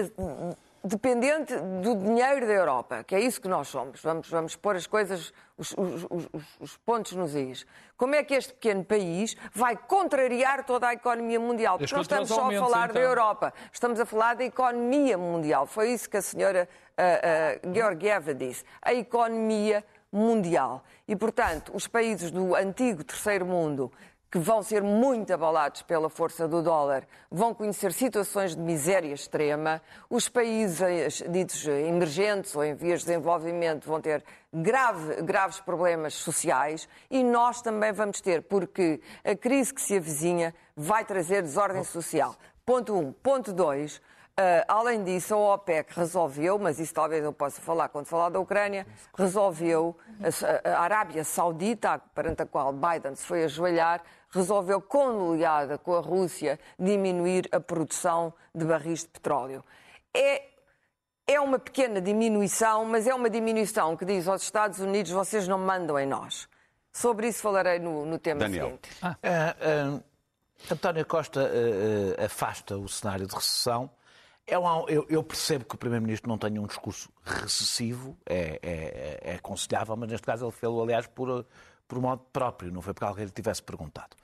[0.85, 4.01] dependente do dinheiro da Europa, que é isso que nós somos.
[4.03, 7.65] Vamos, vamos pôr as coisas, os, os, os, os, pontos nos is.
[7.97, 11.79] Como é que este pequeno país vai contrariar toda a economia mundial?
[11.79, 13.01] Porque não estamos só a falar então.
[13.01, 15.67] da Europa, estamos a falar da economia mundial.
[15.67, 16.69] Foi isso que a senhora
[16.99, 18.65] uh, uh, Georgieva disse.
[18.81, 20.85] A economia mundial.
[21.09, 23.91] E, portanto, os países do antigo terceiro mundo
[24.33, 29.83] que vão ser muito abalados pela força do dólar, vão conhecer situações de miséria extrema.
[30.09, 36.89] Os países ditos emergentes ou em vias de desenvolvimento vão ter grave, graves problemas sociais
[37.11, 42.35] e nós também vamos ter, porque a crise que se avizinha vai trazer desordem social.
[42.65, 42.99] Ponto 1.
[42.99, 43.13] Um.
[43.13, 44.01] Ponto 2.
[44.33, 48.41] Uh, além disso, a OPEC resolveu, mas isso talvez eu possa falar quando falar da
[48.41, 49.95] Ucrânia, resolveu,
[50.65, 56.01] a, a Arábia Saudita, perante a qual Biden se foi ajoelhar, resolveu, conluiada com a
[56.01, 59.63] Rússia, diminuir a produção de barris de petróleo.
[60.13, 60.43] É,
[61.27, 65.59] é uma pequena diminuição, mas é uma diminuição que diz aos Estados Unidos: vocês não
[65.59, 66.49] mandam em nós.
[66.93, 68.67] Sobre isso falarei no, no tema Daniel.
[68.67, 68.91] seguinte.
[69.01, 69.17] Ah.
[69.23, 70.03] Uh, uh,
[70.71, 73.91] António Costa uh, afasta o cenário de recessão
[74.47, 79.21] é um, eu, eu, percebo que o Primeiro-Ministro não tenha um discurso recessivo, é, é,
[79.33, 81.47] é aconselhável, mas neste caso ele fez-o, aliás, por,
[81.93, 84.17] por modo próprio, não foi porque alguém lhe tivesse perguntado.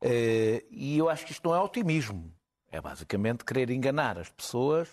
[0.00, 2.32] Eh, e eu acho que isto não é otimismo,
[2.72, 4.88] é basicamente querer enganar as pessoas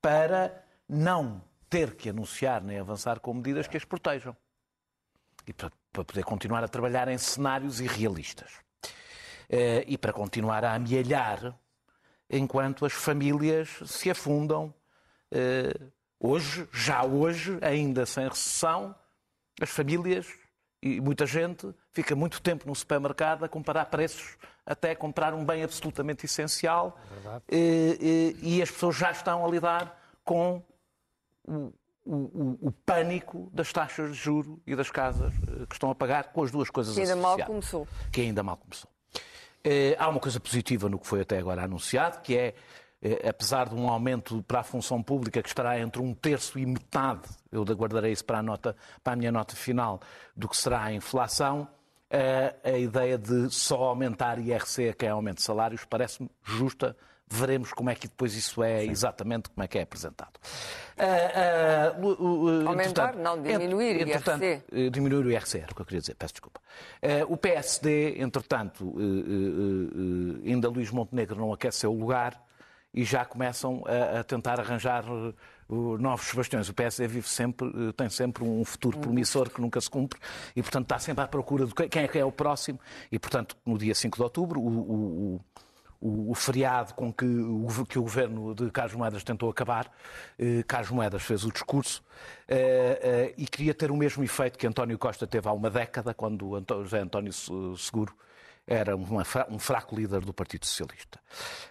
[0.00, 4.34] para não ter que anunciar nem avançar com medidas que as protejam.
[5.46, 8.52] E para, poder continuar a trabalhar em cenários irrealistas.
[9.50, 11.54] Eh, e para continuar a amealhar
[12.30, 14.72] enquanto as famílias se afundam.
[15.30, 15.78] Eh,
[16.18, 18.94] hoje, já hoje, ainda sem recessão,
[19.60, 20.26] as famílias
[20.86, 25.62] e muita gente fica muito tempo no supermercado a comparar preços até comprar um bem
[25.62, 26.98] absolutamente essencial
[27.48, 30.62] é e, e, e, as pessoas já estão a lidar com
[31.46, 31.72] o,
[32.04, 36.32] o, o, pânico das taxas de juro e das casas eh, que estão a pagar
[36.32, 37.88] com as duas coisas que ainda mal começou.
[38.12, 38.90] Que ainda mal começou.
[39.62, 42.54] Eh, há uma coisa positiva no que foi até agora anunciado, que é,
[43.28, 47.28] apesar de um aumento para a função pública que estará entre um terço e metade,
[47.52, 50.00] eu aguardarei isso para a, nota, para a minha nota final,
[50.34, 51.68] do que será a inflação,
[52.10, 56.96] eh, a ideia de só aumentar IRC a quem aumenta salários parece-me justa
[57.28, 58.90] veremos como é que depois isso é Sim.
[58.90, 60.38] exatamente como é que é apresentado.
[60.96, 64.62] Uh, uh, uh, Aumentar, não, diminuir o IRC.
[64.72, 66.60] Eh, diminuir o IRC, era o que eu queria dizer, peço desculpa.
[67.02, 72.40] Eh, o PSD, entretanto, eh, ainda Luís Montenegro não aqueceu o lugar
[72.96, 75.04] e já começam a, a tentar arranjar
[75.68, 76.68] novos bastiões.
[76.68, 80.18] O PSD vive sempre, tem sempre um futuro promissor que nunca se cumpre
[80.56, 82.80] e, portanto, está sempre à procura de quem é que é o próximo.
[83.12, 85.40] E, portanto, no dia 5 de outubro, o,
[86.00, 89.90] o, o, feriado com que o, que o governo de Carlos Moedas tentou acabar.
[90.38, 92.02] Eh, Carlos Moedas fez o discurso
[92.48, 96.14] eh, eh, e queria ter o mesmo efeito que António Costa teve há uma década,
[96.14, 97.32] quando José António
[97.76, 98.14] Seguro
[98.66, 101.20] era uma, um fraco líder do Partido Socialista.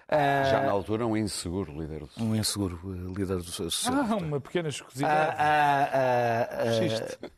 [0.09, 2.79] Já na altura, um inseguro líder do Um inseguro
[3.13, 3.91] líder do Socialista.
[3.91, 5.35] Ah, uma pequena escusidade.
[5.37, 7.29] Ah, ah, ah,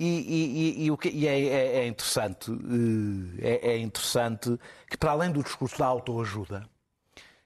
[0.00, 2.50] e, e, e, o que, e é, é, é, interessante,
[3.42, 6.66] eh, é, é, interessante que, para além do discurso da autoajuda,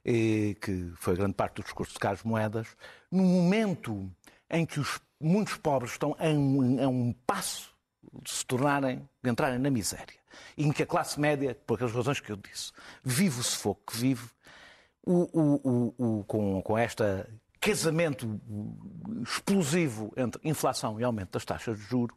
[0.04, 2.68] eh, que foi grande parte do discurso de Carlos Moedas,
[3.10, 4.08] no momento
[4.48, 7.74] em que os, muitos pobres estão a um, a um passo
[8.22, 10.20] de se tornarem, de entrarem na miséria,
[10.56, 13.92] e em que a classe média, por aquelas razões que eu disse, vive o sufoco
[13.92, 14.28] que vive,
[15.06, 17.28] o, o, o, com, com esta
[17.60, 18.40] casamento
[19.22, 22.16] explosivo entre inflação e aumento das taxas de juros,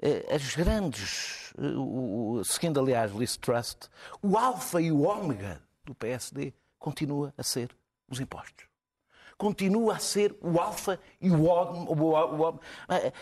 [0.00, 3.88] eh, as grandes, eh, seguindo aliás Liz Trust,
[4.20, 7.70] o alfa e o ômega do PSD continua a ser
[8.08, 8.66] os impostos.
[9.38, 12.60] Continua a ser o alfa e o ômega.
[12.88, 13.12] Eh,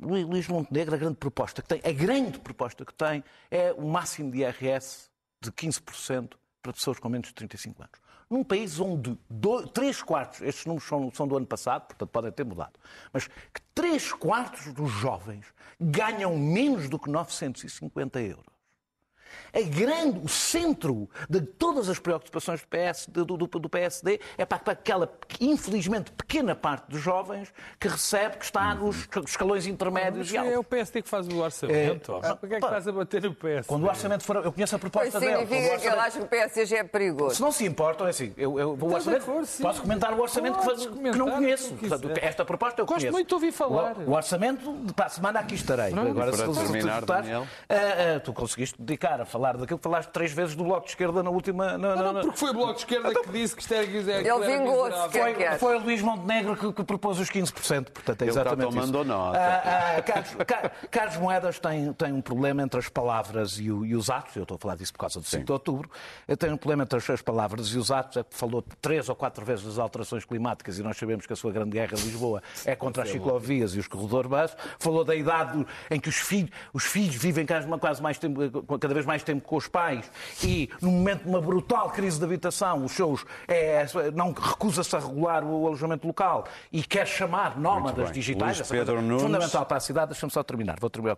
[0.00, 4.30] Luís Montenegro, a grande proposta que tem, a grande proposta que tem é o máximo
[4.30, 5.08] de IRS
[5.40, 10.42] de 15% para pessoas com menos de 35 anos num país onde dois, três quartos,
[10.42, 12.78] estes números são, são do ano passado, portanto podem ter mudado,
[13.12, 15.46] mas que três quartos dos jovens
[15.80, 18.57] ganham menos do que 950 euros
[19.52, 24.44] a grande, o centro de todas as preocupações do, PS, do, do, do PSD é
[24.44, 30.30] para, para, aquela, infelizmente, pequena parte dos jovens que recebe, que está nos escalões intermédios.
[30.32, 32.20] Mas é o PSD que faz o orçamento.
[32.22, 33.66] É, Por que é que estás a bater o PSD?
[33.66, 34.36] Quando o orçamento for.
[34.36, 35.38] Eu conheço a proposta pois dele.
[35.38, 35.80] Significa orçamento...
[35.80, 37.34] que ele acha que o PSD já é perigoso.
[37.36, 38.32] Se não se importam, é assim.
[38.36, 41.74] Eu, eu, o orçamento, for, posso comentar o orçamento que, faz, que, não conheço.
[41.74, 43.12] Portanto, esta proposta eu Gosto conheço.
[43.12, 43.96] muito de ouvir falar.
[43.98, 45.92] O, o orçamento, para a semana aqui estarei.
[45.92, 47.42] Agora, para se terminar, Daniel.
[47.42, 50.90] Uh, uh, tu conseguiste dedicar a falar daquilo que falaste três vezes do Bloco de
[50.90, 51.76] Esquerda na última.
[51.78, 53.84] Na, não, não, porque foi o Bloco de Esquerda que disse que isto era.
[53.84, 55.58] Ele vingou-se, foi, é?
[55.58, 58.86] foi o Luís Montenegro que, que, propôs os 15%, portanto é exatamente Ele isso.
[58.86, 59.38] mandou nota.
[59.38, 60.36] Ah, ah, Carlos,
[60.90, 64.42] Carlos, Moedas tem, tem um problema entre as palavras e, o, e, os atos, eu
[64.42, 65.90] estou a falar disso por causa do 5 de outubro,
[66.38, 69.44] tem um problema entre as palavras e os atos, é que falou três ou quatro
[69.44, 72.74] vezes das alterações climáticas e nós sabemos que a sua grande guerra em Lisboa é
[72.74, 76.84] contra as ciclovias e os corredores bus, falou da idade em que os filhos, os
[76.84, 77.46] filhos vivem
[77.80, 78.40] quase mais tempo,
[78.78, 80.10] cada vez mais tempo com os pais
[80.44, 84.98] e no momento de uma brutal crise de habitação, os seus é, não recusa-se a
[84.98, 89.22] regular o alojamento local e quer chamar nómadas digitais, Luís Pedro Nunes...
[89.22, 91.16] fundamental para a cidade, deixa-me só terminar, vou terminar,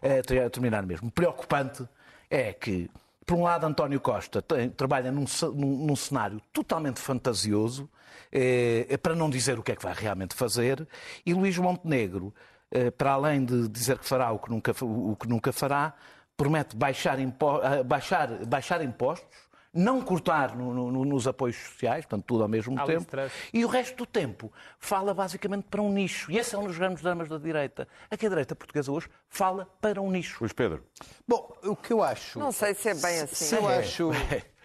[0.00, 1.10] é, terminar mesmo.
[1.10, 1.86] Preocupante
[2.30, 2.90] é que
[3.26, 7.90] por um lado, António Costa tem, trabalha num, num, num, cenário totalmente fantasioso,
[8.30, 10.86] eh, para não dizer o que é que vai realmente fazer,
[11.26, 12.32] e Luís Montenegro,
[12.70, 15.94] eh, para além de dizer que fará o que nunca, o que nunca fará,
[16.36, 22.42] promete baixar, impo, baixar, baixar impostos, não cortar no, no, nos apoios sociais, portanto, tudo
[22.42, 23.06] ao mesmo tempo,
[23.52, 26.32] e o resto do tempo fala basicamente para um nicho.
[26.32, 27.86] E esse é um dos grandes dramas da direita.
[28.10, 30.38] Aqui a direita portuguesa hoje fala para um nicho.
[30.40, 30.82] Luís Pedro.
[31.28, 32.38] Bom, o que eu acho.
[32.38, 33.44] Não sei se é bem assim.
[33.44, 34.10] Se eu acho.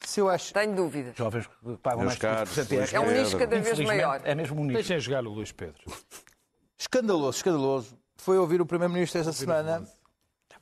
[0.00, 0.54] Se eu acho...
[0.54, 1.14] Tenho dúvidas.
[1.16, 1.50] Jovens
[1.82, 2.56] pagam mais caros,
[2.92, 4.20] É um nicho cada vez maior.
[4.24, 4.76] É mesmo um nicho.
[4.76, 5.82] Deixem jogar o Luís Pedro.
[6.78, 7.98] Escandaloso, escandaloso.
[8.16, 9.86] Foi ouvir o Primeiro-Ministro esta semana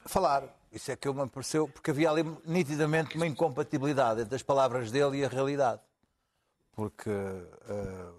[0.06, 4.42] falar isso é que eu me pareceu, porque havia ali nitidamente uma incompatibilidade entre as
[4.42, 5.80] palavras dele e a realidade.
[6.72, 8.14] Porque uh,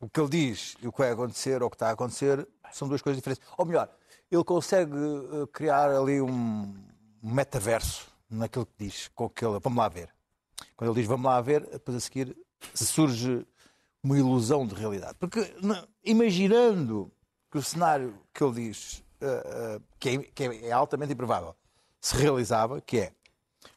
[0.00, 2.46] o que ele diz e o que vai acontecer ou o que está a acontecer
[2.72, 3.44] são duas coisas diferentes.
[3.58, 3.90] Ou melhor,
[4.30, 6.72] ele consegue uh, criar ali um,
[7.20, 9.58] metaverso naquilo que diz, com aquele.
[9.58, 10.10] Vamos lá ver.
[10.76, 12.36] Quando ele diz vamos lá ver, depois a seguir
[12.74, 13.46] surge
[14.02, 15.14] uma ilusão de realidade.
[15.18, 15.54] Porque
[16.04, 17.10] imaginando
[17.50, 21.54] que o cenário que ele diz uh, que, é, que é altamente improvável,
[22.00, 23.12] se realizava, que é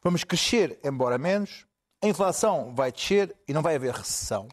[0.02, 1.66] vamos crescer, embora menos,
[2.02, 4.48] a inflação vai descer e não vai haver recessão.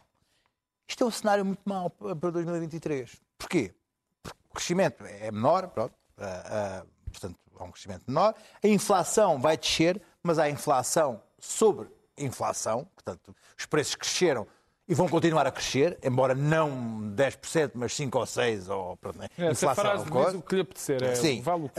[0.88, 3.22] Isto é um cenário muito mau para 2023.
[3.38, 3.74] Porquê?
[4.22, 8.36] Porque o crescimento é menor, pronto, uh, uh, portanto, há um crescimento menor.
[8.64, 14.48] A inflação vai descer, mas há inflação sobre inflação, portanto, os preços cresceram
[14.88, 19.28] e vão continuar a crescer, embora não 10%, mas 5 ou 6 ou pronto, né?
[19.38, 21.42] é, Essa frase diz o que lhe apetecer, é Sim.
[21.42, 21.70] Vale uh,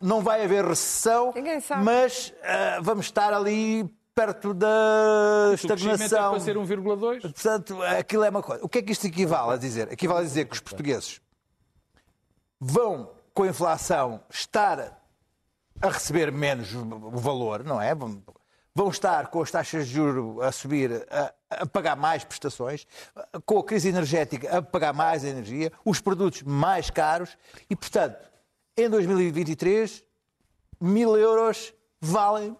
[0.00, 1.32] não vai haver recessão,
[1.84, 6.32] mas uh, vamos estar ali perto da estagnação.
[6.32, 7.20] O é para ser 1,2?
[7.22, 8.64] Portanto, aquilo é uma coisa.
[8.64, 9.92] O que é que isto equivale a dizer?
[9.92, 11.20] Equivale a dizer que os portugueses
[12.60, 15.00] vão, com a inflação, estar
[15.80, 17.94] a receber menos o valor, não é?
[18.74, 22.86] Vão estar com as taxas de juros a subir, a, a pagar mais prestações,
[23.44, 27.36] com a crise energética a pagar mais energia, os produtos mais caros
[27.68, 28.16] e, portanto,
[28.76, 30.02] em 2023,
[30.80, 32.56] mil euros valem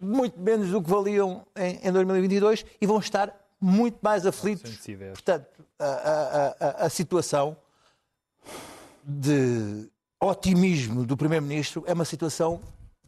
[0.00, 4.76] muito menos do que valiam em, em 2022 e vão estar muito mais aflitos.
[5.12, 5.46] Portanto,
[5.78, 7.56] a, a, a, a situação
[9.04, 9.88] de
[10.20, 12.60] otimismo do Primeiro-Ministro é uma situação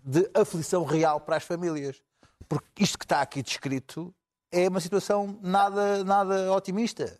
[0.05, 2.03] de aflição real para as famílias.
[2.49, 4.15] Porque isto que está aqui descrito
[4.53, 7.19] é uma situação nada, nada otimista.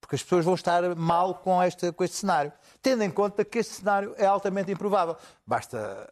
[0.00, 2.52] Porque as pessoas vão estar mal com, esta, com este cenário.
[2.82, 5.16] Tendo em conta que este cenário é altamente improvável.
[5.46, 6.10] Basta.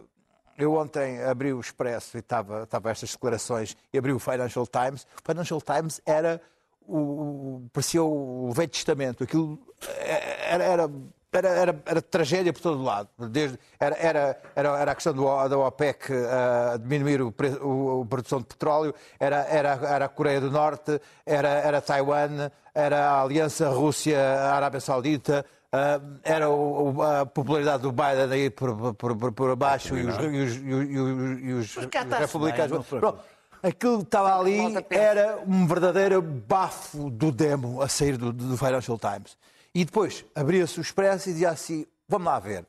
[0.00, 0.14] Uh,
[0.56, 5.02] eu ontem abri o Expresso e estava, estava estas declarações e abri o Financial Times.
[5.02, 6.40] O Financial Times era
[6.80, 9.24] o, parecia o Velho Testamento.
[9.24, 9.58] Aquilo
[9.98, 10.90] era, era
[11.38, 13.08] era, era, era, tragédia por todo lado.
[13.18, 18.38] Desde, era, era, era, a questão do, da OPEC uh, diminuir o, o, a produção
[18.38, 23.68] de petróleo, era, era, era a Coreia do Norte, era, era Taiwan, era a aliança
[23.68, 29.96] Rússia-Arábia Saudita, uh, era o, a popularidade do Biden aí por, por, por, por abaixo
[29.96, 31.84] e os, e os, e os, e os, os
[32.20, 32.86] republicanos.
[32.90, 33.14] Bem,
[33.62, 34.58] aquilo que estava ali
[34.90, 39.36] era um verdadeiro bafo do demo a sair do, do Financial Times.
[39.74, 42.64] E depois abria-se o expresso e dizia assim: vamos lá ver.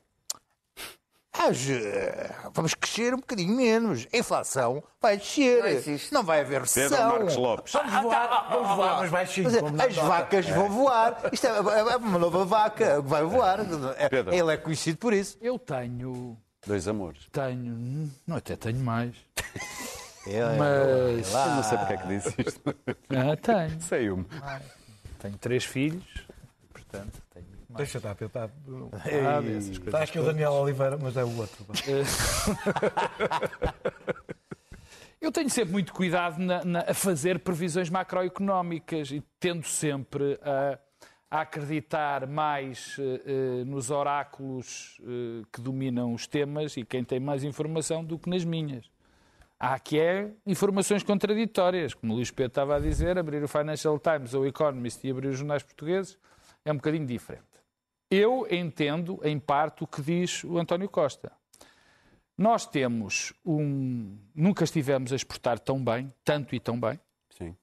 [2.52, 4.08] vamos crescer um bocadinho menos.
[4.12, 5.62] A inflação vai descer.
[5.62, 6.98] Não, não vai haver recessão.
[6.98, 7.72] Pedro Marcos Lopes.
[7.74, 9.48] Vamos voar, vamos voar, mas baixinho.
[9.48, 11.30] As vacas vão voar.
[11.32, 13.60] Isto é, é uma nova vaca que vai voar.
[14.10, 14.34] Pedro.
[14.34, 15.38] Ele é conhecido por isso.
[15.40, 16.36] Eu tenho.
[16.66, 17.28] Dois amores.
[17.30, 18.10] Tenho.
[18.26, 19.14] Não, até tenho mais.
[20.28, 21.32] É, mas.
[21.32, 22.60] Eu não sei porque é que disse isto.
[23.10, 23.80] Ah, tenho.
[23.80, 24.26] Sei uma.
[25.20, 26.25] Tenho três filhos
[26.96, 27.78] portanto tenho muito mais.
[27.78, 28.50] Deixa estar, está, está,
[29.86, 31.64] está aqui o Daniel Oliveira, mas é o outro.
[35.20, 40.78] Eu tenho sempre muito cuidado na, na, a fazer previsões macroeconómicas e tendo sempre a,
[41.30, 47.42] a acreditar mais uh, nos oráculos uh, que dominam os temas e quem tem mais
[47.42, 48.88] informação do que nas minhas.
[49.58, 53.98] Há aqui é informações contraditórias, como o Luís Pedro estava a dizer, abrir o Financial
[53.98, 56.18] Times ou o Economist e abrir os jornais portugueses
[56.66, 57.44] é um bocadinho diferente.
[58.10, 61.32] Eu entendo, em parte, o que diz o António Costa.
[62.36, 64.18] Nós temos um.
[64.34, 67.00] Nunca estivemos a exportar tão bem, tanto e tão bem.
[67.30, 67.56] Sim.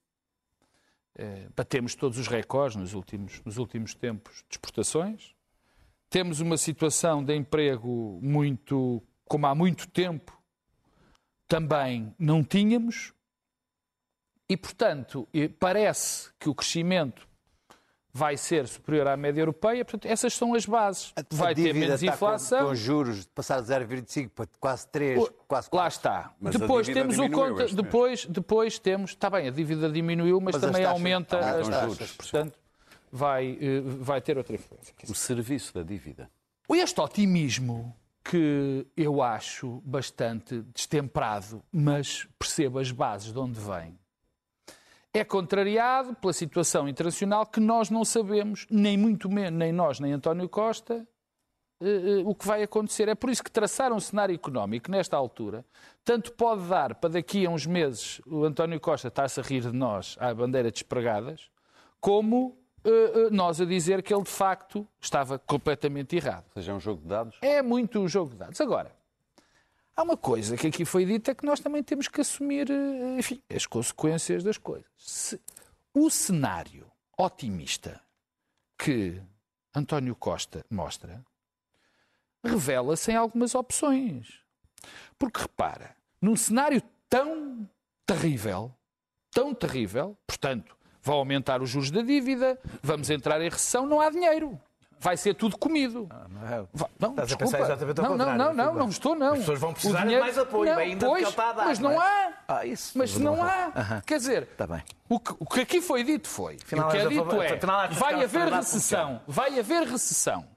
[1.16, 5.36] É, batemos todos os recordes nos últimos, nos últimos tempos de exportações.
[6.10, 9.04] Temos uma situação de emprego muito.
[9.26, 10.42] como há muito tempo
[11.46, 13.14] também não tínhamos.
[14.50, 15.28] E, portanto,
[15.60, 17.28] parece que o crescimento
[18.14, 21.12] vai ser superior à média europeia, portanto, essas são as bases.
[21.16, 22.60] A vai ter menos está inflação.
[22.60, 25.78] Com, com juros de passar de 0,25 para quase 3, o, quase 4.
[25.78, 26.34] Lá está.
[26.40, 30.62] Mas depois temos o conta, depois, depois temos, está bem, a dívida diminuiu, mas, mas
[30.62, 32.12] também taxas, aumenta ah, as taxas, juros.
[32.12, 32.60] portanto,
[33.12, 34.94] vai, eh, vai ter outra influência.
[35.10, 36.30] O serviço da dívida.
[36.70, 43.98] Este otimismo que eu acho bastante destemperado, mas percebo as bases de onde vem
[45.14, 50.12] é contrariado pela situação internacional que nós não sabemos, nem muito menos, nem nós, nem
[50.12, 51.08] António Costa,
[51.80, 53.08] eh, eh, o que vai acontecer.
[53.08, 55.64] É por isso que traçar um cenário económico nesta altura
[56.04, 59.72] tanto pode dar para daqui a uns meses o António Costa estar-se a rir de
[59.72, 61.50] nós à bandeira despregadas,
[62.02, 66.46] como uh, nós a dizer que ele de facto estava completamente errado.
[66.48, 67.38] Ou seja, é um jogo de dados?
[67.42, 68.60] É muito um jogo de dados.
[68.60, 68.92] Agora,
[69.96, 73.42] Há uma coisa que aqui foi dita que nós também temos que assumir eh, enfim,
[73.54, 74.90] as consequências das coisas.
[74.98, 75.40] Se
[75.94, 78.02] o cenário otimista
[78.78, 79.22] que
[79.76, 81.24] António Costa mostra
[82.44, 84.42] revela-se em algumas opções.
[85.18, 87.70] Porque repara, num cenário tão
[88.06, 88.74] terrível,
[89.32, 94.10] tão terrível, portanto, vai aumentar os juros da dívida, vamos entrar em recessão, não há
[94.10, 94.60] dinheiro
[95.04, 96.08] vai ser tudo comido.
[96.10, 96.66] Ah, não, é.
[96.98, 99.34] não, Estás a pensar exatamente ao não, não, não, não, não estou, não.
[99.34, 101.66] As pessoas vão precisar de mais apoio, não, ainda pois, que ele está a dar.
[101.66, 101.98] Mas não, é?
[101.98, 102.34] há.
[102.48, 102.62] Ah.
[102.96, 104.02] Mas não há.
[104.06, 104.84] Quer dizer, bem.
[105.10, 107.60] O, que, aqui foi dito foi, o que é dito é,
[107.92, 110.48] vai haver recessão, vai haver recessão.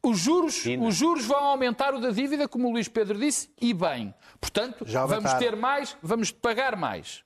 [0.00, 3.74] Os juros, os juros vão aumentar o da dívida, como o Luís Pedro disse, e
[3.74, 4.14] bem.
[4.40, 7.24] Portanto, vamos ter mais, vamos pagar mais.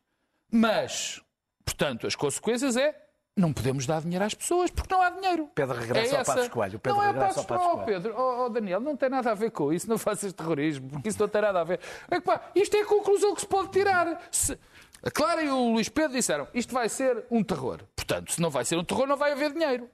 [0.51, 1.20] Mas,
[1.64, 3.02] portanto, as consequências é
[3.37, 5.49] não podemos dar dinheiro às pessoas porque não há dinheiro.
[5.55, 6.78] Pedro regressa é ao Passos Coelho.
[6.78, 7.62] Pedro não é Passos Coelho.
[7.64, 9.89] Oh, Pedro, oh, oh, Daniel, não tem nada a ver com isso.
[9.89, 11.80] Não faças terrorismo, porque isso não tem nada a ver.
[12.11, 14.20] É que, pá, isto é a conclusão que se pode tirar.
[14.30, 14.59] Se...
[15.03, 17.80] A Clara e o Luís Pedro disseram isto vai ser um terror.
[17.97, 19.91] Portanto, se não vai ser um terror, não vai haver dinheiro.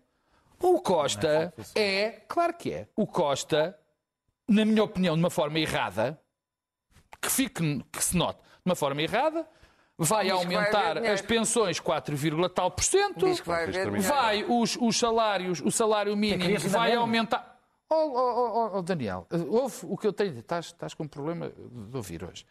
[0.60, 3.78] O Costa é, é, claro que é, o Costa,
[4.48, 6.20] na minha opinião, de uma forma errada,
[7.22, 9.48] que fique, que se note, de uma forma errada,
[9.98, 12.16] vai aumentar vai as pensões 4,
[12.50, 13.66] tal por cento, vai,
[14.00, 17.58] vai os, os salários, o salário mínimo vai aumentar.
[17.90, 20.38] Oh, oh, oh, oh, Daniel, ouve o que eu tenho.
[20.38, 22.44] Estás, estás com um problema de ouvir hoje.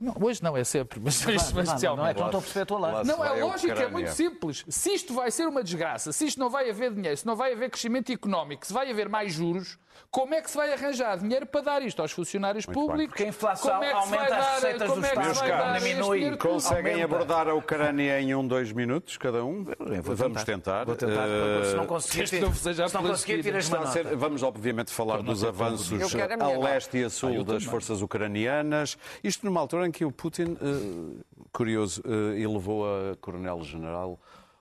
[0.00, 2.02] Não, hoje não é sempre, mas, mas, mas especialmente.
[2.02, 3.06] Não é que não estou a perceber a tua lado.
[3.06, 4.64] Não, é lógico, é muito simples.
[4.68, 7.52] Se isto vai ser uma desgraça, se isto não vai haver dinheiro, se não vai
[7.52, 9.78] haver crescimento económico, se vai haver mais juros,
[10.10, 12.98] como é que se vai arranjar dinheiro para dar isto aos funcionários muito públicos?
[12.98, 13.08] Bem.
[13.08, 16.36] Porque a inflação é aumenta as receitas do é Estado, diminui.
[16.36, 17.14] Conseguem aumenta.
[17.14, 19.64] abordar a Ucrânia em um, dois minutos, cada um?
[20.02, 20.84] Vamos tentar.
[20.84, 21.28] Vou tentar.
[21.28, 23.70] Uh, se não conseguir, se não conseguir tiras
[24.16, 28.98] Vamos, obviamente, falar dos avanços a leste e a sul das forças ucranianas.
[29.22, 34.18] Isto numa altura em que o Putin, uh, curioso, uh, elevou a coronel-general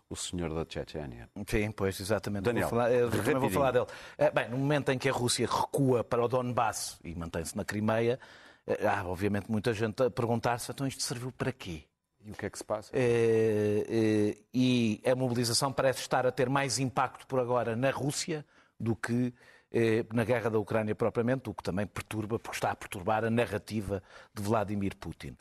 [0.10, 1.30] o senhor da Chechênia.
[1.48, 2.44] Sim, pois, exatamente.
[2.44, 3.86] Daniel, vou falar, também vou falar dele.
[4.18, 7.64] Eh, bem, no momento em que a Rússia recua para o Donbass e mantém-se na
[7.64, 8.20] Crimeia,
[8.88, 11.84] há obviamente muita gente a perguntar-se, então isto serviu para quê?
[12.26, 12.92] E o que é que se passa?
[14.54, 18.46] e a mobilização parece estar a ter mais impacto por agora na Rússia
[18.80, 19.34] do que eh,
[20.14, 24.02] na guerra da Ucrânia propriamente, o que também perturba, porque está a perturbar a narrativa
[24.34, 25.38] de Vladimir Putin.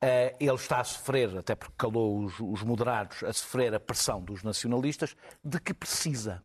[0.00, 4.42] Eh, ele está a sofrer, até porque calou os, moderados, a sofrer a pressão dos
[4.42, 5.14] nacionalistas,
[5.44, 6.42] de que precisa.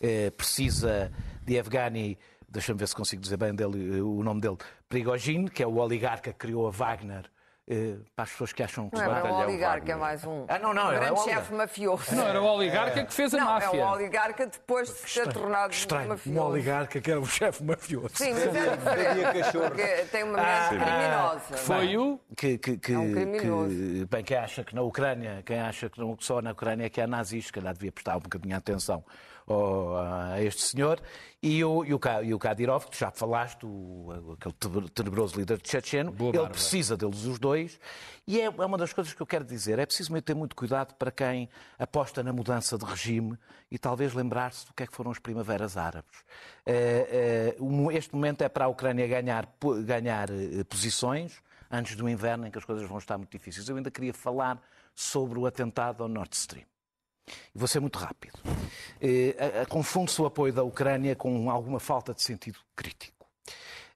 [0.00, 4.56] Eh, precisa de Evgeny, deixa-me ver se consigo dizer bem dele, o nome dele,
[4.88, 7.30] Prigogine, que é o oligarca que criou a Wagner
[8.14, 10.44] para as pessoas que acham que não era um oligarca, é mais um.
[10.46, 12.14] Ah, não, não, um era grande chefe mafioso.
[12.14, 13.80] Não, era o oligarca que fez a não, máfia.
[13.80, 16.08] é um oligarca depois de se ter tornado estranho.
[16.10, 16.38] mafioso.
[16.38, 18.10] Um oligarca que era um chefe mafioso.
[18.14, 20.10] Sim, mas é diferente.
[20.12, 21.56] tem uma mente ah, criminosa.
[21.56, 22.20] Foi o...
[22.36, 23.70] Que, que, que, é um criminoso.
[23.70, 26.88] Que, bem, quem acha que na Ucrânia, quem acha que não, só na Ucrânia é
[26.88, 29.04] que há nazis, se calhar devia prestar um bocadinho de atenção
[29.48, 31.00] a este senhor,
[31.42, 35.70] e o, e o, e o Kadyrov, que já falaste, o, aquele tenebroso líder de
[35.70, 37.78] Checheno, ele precisa deles os dois.
[38.26, 39.78] E é, é uma das coisas que eu quero dizer.
[39.78, 43.38] É preciso ter muito cuidado para quem aposta na mudança de regime
[43.70, 46.24] e talvez lembrar-se do que é que foram as primaveras árabes.
[46.64, 49.48] Eh, eh, este momento é para a Ucrânia ganhar,
[49.84, 51.40] ganhar eh, posições
[51.70, 53.68] antes do inverno em que as coisas vão estar muito difíceis.
[53.68, 54.60] Eu ainda queria falar
[54.94, 56.66] sobre o atentado ao Nord Stream.
[57.54, 58.38] Vou ser muito rápido.
[59.68, 63.26] Confunde-se o apoio da Ucrânia com alguma falta de sentido crítico.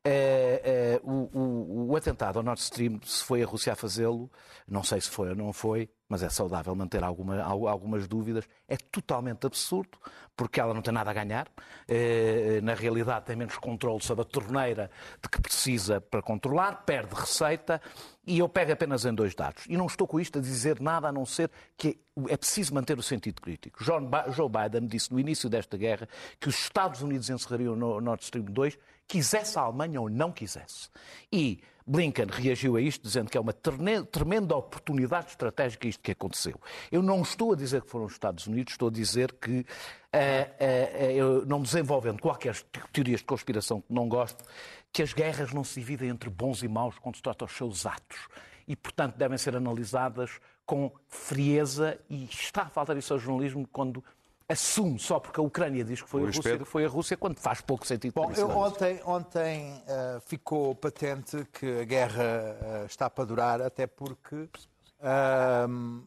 [0.02, 4.30] É, é, o, o, o, atentado ao Nord Stream, se foi a Rússia a fazê-lo,
[4.66, 8.48] não sei se foi ou não foi, mas é saudável manter alguma, algumas dúvidas.
[8.66, 9.98] É totalmente absurdo,
[10.34, 11.48] porque ela não tem nada a ganhar.
[11.86, 14.90] É, na realidade, tem menos controle sobre a torneira
[15.22, 17.78] de que precisa para controlar, perde receita
[18.26, 19.64] e eu pego apenas em dois dados.
[19.68, 22.98] E não estou com isto a dizer nada a não ser que é preciso manter
[22.98, 23.84] o sentido crítico.
[23.84, 26.08] Joe Biden disse no início desta guerra
[26.40, 28.78] que os Estados Unidos encerrariam no Nord Stream 2
[29.10, 30.88] quisesse a Alemanha ou não quisesse.
[31.32, 36.60] E Blinken reagiu a isto dizendo que é uma tremenda oportunidade estratégica isto que aconteceu.
[36.92, 39.66] Eu não estou a dizer que foram os Estados Unidos, estou a dizer que,
[40.14, 42.54] uh, uh, não desenvolvendo qualquer
[42.92, 44.44] teorias de conspiração que não gosto,
[44.92, 47.86] que as guerras não se dividem entre bons e maus quando se trata dos seus
[47.86, 48.28] atos.
[48.68, 50.30] E, portanto, devem ser analisadas
[50.64, 54.04] com frieza e está a faltar isso ao jornalismo quando
[54.50, 56.64] assume só porque a Ucrânia diz que foi Luís a Rússia Pedro.
[56.66, 58.14] que foi a Rússia, quando faz pouco sentido.
[58.14, 63.86] Bom, eu, ontem, ontem uh, ficou patente que a guerra uh, está para durar, até
[63.86, 66.02] porque uh,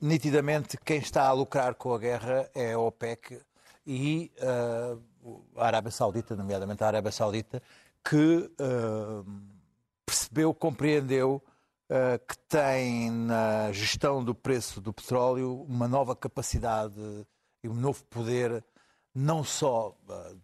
[0.00, 3.40] nitidamente quem está a lucrar com a guerra é a OPEC
[3.86, 7.62] e uh, a Arábia Saudita, nomeadamente a Arábia Saudita,
[8.04, 8.48] que
[10.04, 11.55] percebeu, compreendeu uh,
[12.26, 17.00] que tem na gestão do preço do petróleo uma nova capacidade
[17.62, 18.64] e um novo poder,
[19.14, 20.40] não só uh,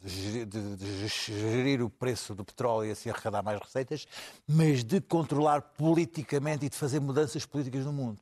[0.00, 4.06] de, de, de, de, gerir o preço do petróleo e assim arrecadar mais receitas,
[4.46, 8.20] mas de controlar politicamente e de fazer mudanças políticas no mundo.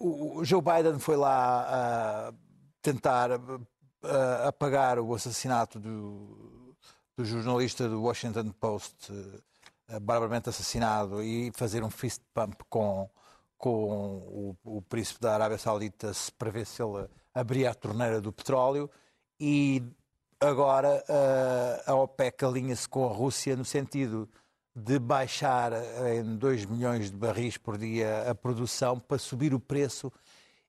[0.00, 2.32] Uh, o, Joe Biden foi lá
[2.80, 3.30] tentar
[4.46, 6.76] apagar o assassinato do,
[7.16, 9.12] do jornalista do Washington Post
[10.00, 13.08] barbaramente assassinado e fazer um fist pump com,
[13.56, 18.32] com o, o príncipe da Arábia Saudita para ver se ele abria a torneira do
[18.32, 18.90] petróleo.
[19.38, 19.82] E
[20.40, 24.28] agora uh, a OPEC alinha-se com a Rússia no sentido
[24.74, 25.72] de baixar
[26.14, 30.12] em 2 milhões de barris por dia a produção para subir o preço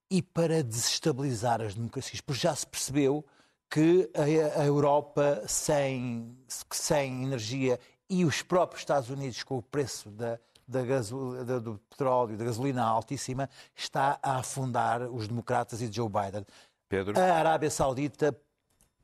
[0.09, 3.25] e para desestabilizar as democracias, porque já se percebeu
[3.69, 4.09] que
[4.55, 6.37] a Europa sem,
[6.71, 7.77] sem energia
[8.09, 12.45] e os próprios Estados Unidos, com o preço da, da gasol, da, do petróleo, da
[12.45, 16.45] gasolina altíssima, está a afundar os democratas e Joe Biden.
[16.89, 17.19] Pedro.
[17.19, 18.35] A Arábia Saudita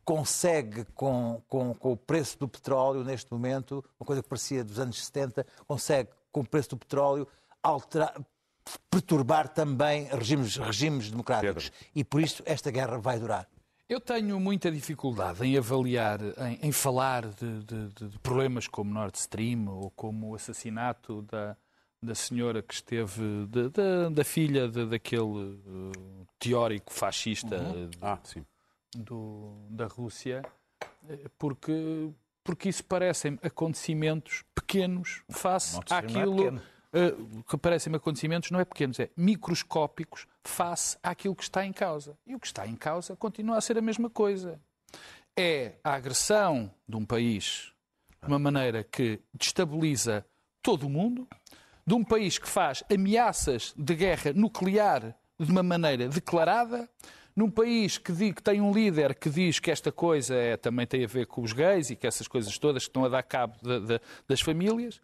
[0.06, 4.80] consegue, com, com, com, o preço do petróleo neste momento, uma coisa que parecia dos
[4.80, 7.28] anos 70, consegue, com o preço do petróleo,
[7.62, 8.14] alterar,
[8.90, 11.70] perturbar também regimes, regimes democráticos.
[11.70, 11.90] Pedro.
[11.96, 13.48] E por isso esta guerra vai durar.
[13.94, 19.16] Eu tenho muita dificuldade em avaliar, em, em falar de, de, de, problemas como Nord
[19.16, 21.56] Stream ou como o assassinato da,
[22.02, 23.70] da senhora que esteve, de,
[24.10, 25.92] da filha daquele uh,
[26.40, 27.92] teórico fascista uhum.
[28.02, 28.18] ah,
[28.98, 30.42] do, da Rússia,
[31.08, 32.10] eh, porque,
[32.44, 39.00] porque isso parecem acontecimentos pequenos face é àquilo uh, que parecem acontecimentos não é pequenos,
[39.00, 42.18] é microscópicos face àquilo que está em causa.
[42.26, 44.60] E o que está em causa continua a ser a mesma coisa.
[45.36, 47.72] É a agressão de um país
[48.22, 50.26] de uma maneira que destabiliza
[50.62, 51.28] todo o mundo,
[51.86, 56.90] de um país que faz ameaças de guerra nuclear de uma maneira declarada,
[57.36, 60.86] num país que, diz, que tem um líder que diz que esta coisa é, também
[60.86, 63.24] tem a ver com os gays e que essas coisas todas que estão a dar
[63.24, 65.02] cabo de, de, das famílias,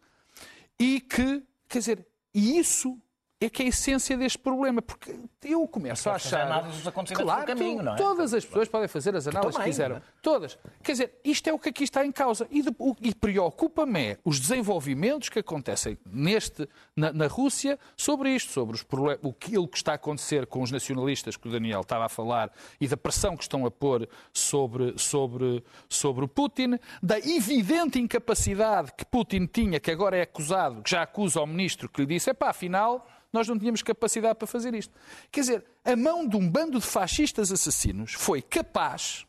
[0.79, 2.99] e que Quer dizer, e isso
[3.41, 6.41] é que é a essência deste problema, porque eu começo a achar.
[6.41, 7.95] análises dos acontecimentos claro, caminho, não é?
[7.95, 9.95] Todas as pessoas podem fazer as análises que quiseram.
[9.95, 10.01] É?
[10.21, 10.59] Todas.
[10.83, 12.45] Quer dizer, isto é o que aqui está em causa.
[12.51, 12.61] E,
[13.01, 18.83] e preocupa-me é os desenvolvimentos que acontecem neste, na, na Rússia sobre isto, sobre os
[18.83, 22.51] problemas, o que está a acontecer com os nacionalistas que o Daniel estava a falar
[22.79, 28.91] e da pressão que estão a pôr sobre, sobre, sobre o Putin, da evidente incapacidade
[28.97, 32.29] que Putin tinha, que agora é acusado, que já acusa ao ministro que lhe disse:
[32.29, 34.93] é pá, afinal nós não tínhamos capacidade para fazer isto.
[35.31, 39.25] Quer dizer, a mão de um bando de fascistas assassinos foi capaz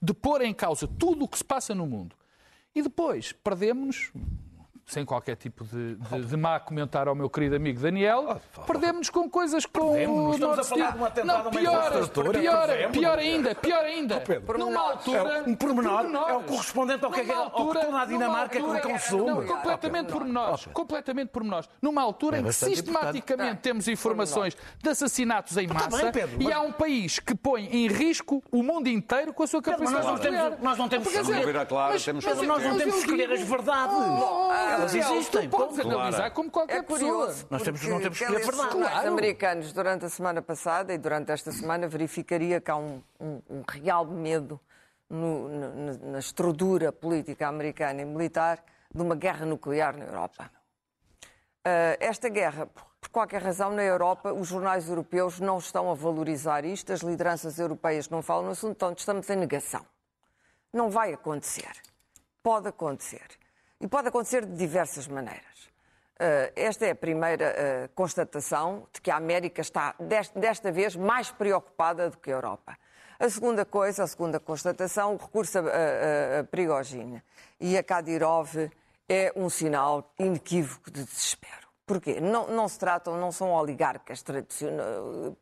[0.00, 2.14] de pôr em causa tudo o que se passa no mundo.
[2.74, 4.12] E depois perdemos-nos
[4.88, 9.28] sem qualquer tipo de, de, de má comentário ao meu querido amigo Daniel, perdemos com
[9.28, 12.08] coisas com Perdemos, o estamos a falar de um atentado Não, a uma pior,
[12.40, 12.96] pior, perdemos.
[12.98, 14.20] pior ainda, pior ainda.
[14.20, 14.58] Pedro.
[14.58, 15.44] Numa altura...
[15.46, 18.58] Um pormenor, é o correspondente ao que, é- Numa ao que toda a numa Dinamarca
[18.58, 19.26] altura- consome.
[19.26, 20.66] Não, completamente pormenores.
[20.72, 21.68] Completamente pormenores.
[21.82, 26.42] Numa altura É em que sistematicamente temos informações de assassinatos em Tá massa bem, Pedro,
[26.42, 29.80] e há um país que põe em risco o mundo inteiro com a sua Pedro,
[29.84, 30.50] mas capacidade nós não nuclear.
[30.50, 31.08] temos- nós não temos
[32.94, 34.77] que escolher as verdades.
[34.78, 35.48] Elas existem.
[35.48, 35.94] Tu podes ponto.
[35.98, 37.26] analisar como qualquer É curioso.
[37.26, 37.46] pessoa.
[37.50, 39.08] Nós temos- não temos que escolher jornais Claro.
[39.08, 43.62] americanos durante a semana passada e durante esta semana verificaria que há um, um- um
[43.68, 44.60] real medo
[45.10, 48.62] no- na, na estrutura política americana e militar
[48.94, 50.50] de uma guerra nuclear na Europa.
[51.64, 52.66] Ah, esta guerra,
[53.00, 57.58] por qualquer razão, na Europa, os jornais europeus não estão a valorizar isto, as lideranças
[57.58, 59.84] europeias não falam no assunto, então estamos em negação.
[60.72, 61.70] Não vai acontecer.
[62.42, 63.26] Pode acontecer.
[63.80, 65.68] E pode acontecer de diversas maneiras.
[66.20, 70.96] Uh, esta é a primeira uh, constatação de que a América está, dest- desta vez,
[70.96, 72.76] mais preocupada do que a Europa.
[73.20, 77.22] A segunda coisa, a segunda constatação, o recurso a, a, a Prigogine
[77.60, 78.68] e a Kadyrov
[79.08, 81.67] é um sinal inequívoco de desespero.
[81.88, 82.20] Porquê?
[82.20, 84.86] Não, não se tratam, não são oligarcas tradicionais.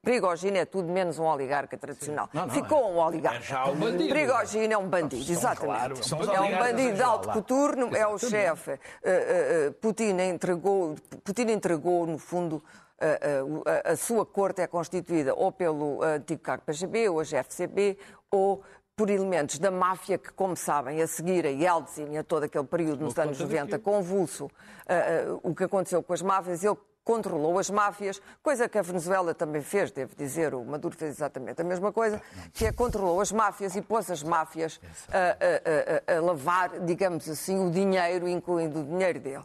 [0.00, 2.30] Prigogine é tudo menos um oligarca tradicional.
[2.32, 3.38] Não, não, Ficou é- um oligarca.
[3.38, 4.08] é já um bandido.
[4.08, 6.06] Prigogine é um bandido, exatamente.
[6.06, 8.70] são é um bandido de alto coturno, é o chefe.
[8.70, 10.94] Uh, uh, Putin entregou,
[11.24, 12.62] Putin entregou, no fundo,
[12.98, 17.98] a, a sua corte é constituída ou pelo antigo KGB, hoje FCB,
[18.30, 18.62] ou
[18.96, 22.64] por elementos da máfia que, como sabem, a seguir a Yeltsin e a todo aquele
[22.64, 26.74] período nos anos 90 convulso, uh, uh, o que aconteceu com as máfias, ele
[27.04, 31.60] controlou as máfias, coisa que a Venezuela também fez, devo dizer, o Maduro fez exatamente
[31.60, 32.22] a mesma coisa,
[32.54, 34.80] que é controlou as máfias e pôs as máfias
[35.12, 39.44] a, a- a- a lavar, digamos assim, o dinheiro, incluindo o dinheiro dele.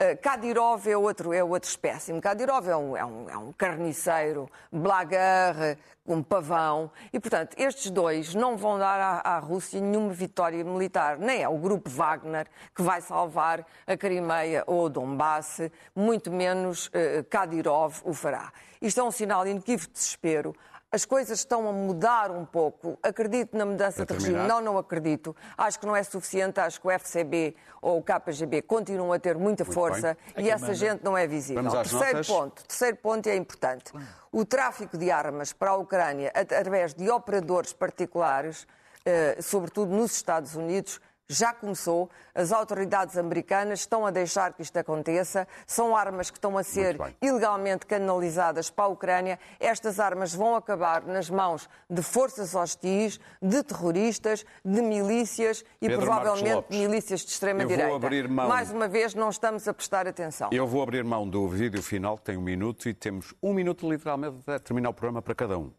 [0.00, 2.22] Uh, Kadyrov é outro, é outro espécime.
[2.22, 5.76] Kadyrov é um, é um, é um carniceiro, blagueur,
[6.06, 6.90] um pavão.
[7.12, 11.18] E, portanto, estes dois não vão dar à, à Rússia nenhuma vitória militar.
[11.18, 16.86] Nem é o grupo Wagner que vai salvar a Crimeia ou o Donbass, muito menos
[16.86, 18.50] uh, Kadyrov o fará.
[18.80, 20.56] Isto é um sinal inequívoco de desespero.
[20.92, 22.98] As coisas estão a mudar um pouco.
[23.00, 24.38] Acredito na mudança de regime.
[24.48, 25.36] Não, não acredito.
[25.56, 26.58] Acho que não é suficiente.
[26.58, 31.04] Acho que o FCB ou o KGB continuam a ter muita força e essa gente
[31.04, 31.62] não é visível.
[31.70, 32.26] Terceiro notas.
[32.26, 32.64] ponto.
[32.66, 33.92] Terceiro ponto e é importante.
[34.32, 38.66] O tráfico de armas para a Ucrânia através de operadores particulares,
[39.04, 41.00] eh, sobretudo nos Estados Unidos,
[41.30, 42.10] já começou.
[42.34, 45.46] As autoridades americanas estão a deixar que isto aconteça.
[45.66, 49.38] São armas que estão a ser ilegalmente canalizadas para a Ucrânia.
[49.58, 56.06] Estas armas vão acabar nas mãos de forças hostis, de terroristas, de milícias e Pedro
[56.06, 58.28] provavelmente milícias de extrema-direita.
[58.28, 58.48] mão.
[58.48, 60.50] Mais uma vez, não estamos a prestar atenção.
[60.52, 63.88] Eu vou abrir mão do vídeo final, que tem um minuto, e temos um minuto
[63.88, 65.70] literalmente até terminar o programa para cada um.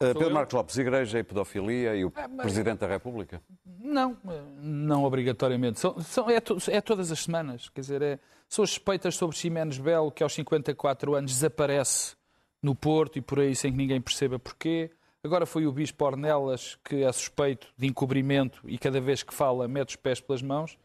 [0.00, 0.30] Uh, Pedro eu?
[0.30, 3.40] Marcos Lopes, Igreja e Pedofilia e o mas- Presidente da República?
[3.64, 4.16] Não,
[4.60, 5.78] não obrigatoriamente.
[5.78, 7.68] São, são- é, to- é todas as semanas.
[7.68, 8.18] Quer dizer, é,
[8.48, 12.16] são as suspeitas sobre Ximenes Belo, que aos 54 anos desaparece
[12.62, 14.90] no Porto e por aí sem que ninguém perceba porquê.
[15.22, 19.66] Agora foi o Bispo Ornelas, que é suspeito de encobrimento e cada vez que fala
[19.68, 20.76] mete os pés pelas mãos.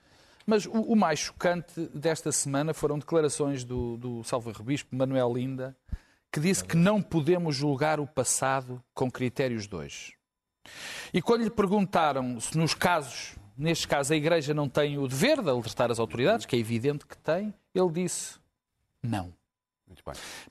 [0.46, 5.76] Mas o, o mais chocante desta semana foram declarações do, do Salve Bispo Manuel Linda,
[6.32, 10.14] que disse que não podemos julgar o passado com critérios hoje.
[11.14, 15.42] E quando lhe perguntaram se nos casos, neste caso, a Igreja não tem o dever
[15.42, 18.38] de alertar as autoridades, que é evidente que tem, ele disse
[19.02, 19.34] não.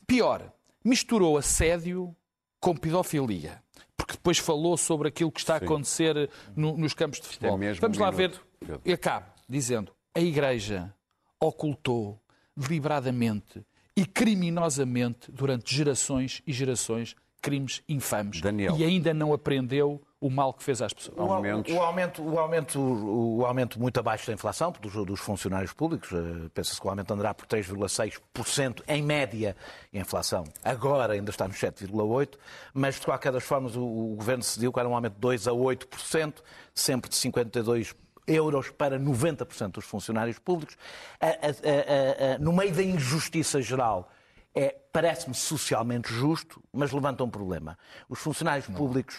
[0.06, 0.52] Pior,
[0.84, 2.14] misturou assédio
[2.60, 3.62] com pedofilia.
[3.96, 7.58] Porque depois falou sobre aquilo que está a acontecer no- nos campos de futebol.
[7.58, 8.66] mesmo Vamos um lá minuto, ver.
[8.66, 8.80] Pedro.
[8.84, 10.92] E acabo dizendo: a Igreja
[11.40, 12.20] ocultou
[12.56, 13.64] deliberadamente
[13.98, 18.76] e criminosamente durante gerações e gerações crimes infames Daniel.
[18.76, 21.16] e ainda não aprendeu o mal que fez às pessoas.
[21.16, 21.72] O, Aumentos.
[21.72, 26.48] o aumento, o, aumento, o aumento muito abaixo da inflação dos, dos funcionários públicos, eh,
[26.54, 29.56] pensa-se que o aumento andará por 3,6% em média.
[29.92, 32.36] E a inflação agora ainda está nos 7,8%,
[32.74, 35.46] mas de qualquer das formas o, o Governo decidiu que era um aumento de 2
[35.46, 36.34] a 8%,
[36.74, 37.94] sempre de 52
[38.28, 40.76] euros para 90% dos funcionários públicos.
[41.20, 44.10] A- a- a- no meio da injustiça geral,
[44.54, 47.78] é, parece-me socialmente justo, mas levanta um problema.
[48.08, 49.16] Os funcionários públicos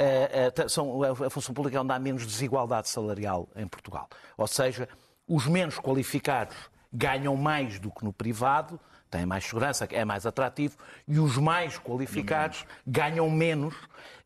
[0.00, 4.08] eh, eh, são a função pública é onde há menos desigualdade salarial em Portugal.
[4.36, 4.88] Ou seja,
[5.26, 6.56] os menos qualificados
[6.92, 8.78] ganham mais do que no privado,
[9.10, 13.74] têm mais segurança, é mais atrativo, e os mais qualificados ganham menos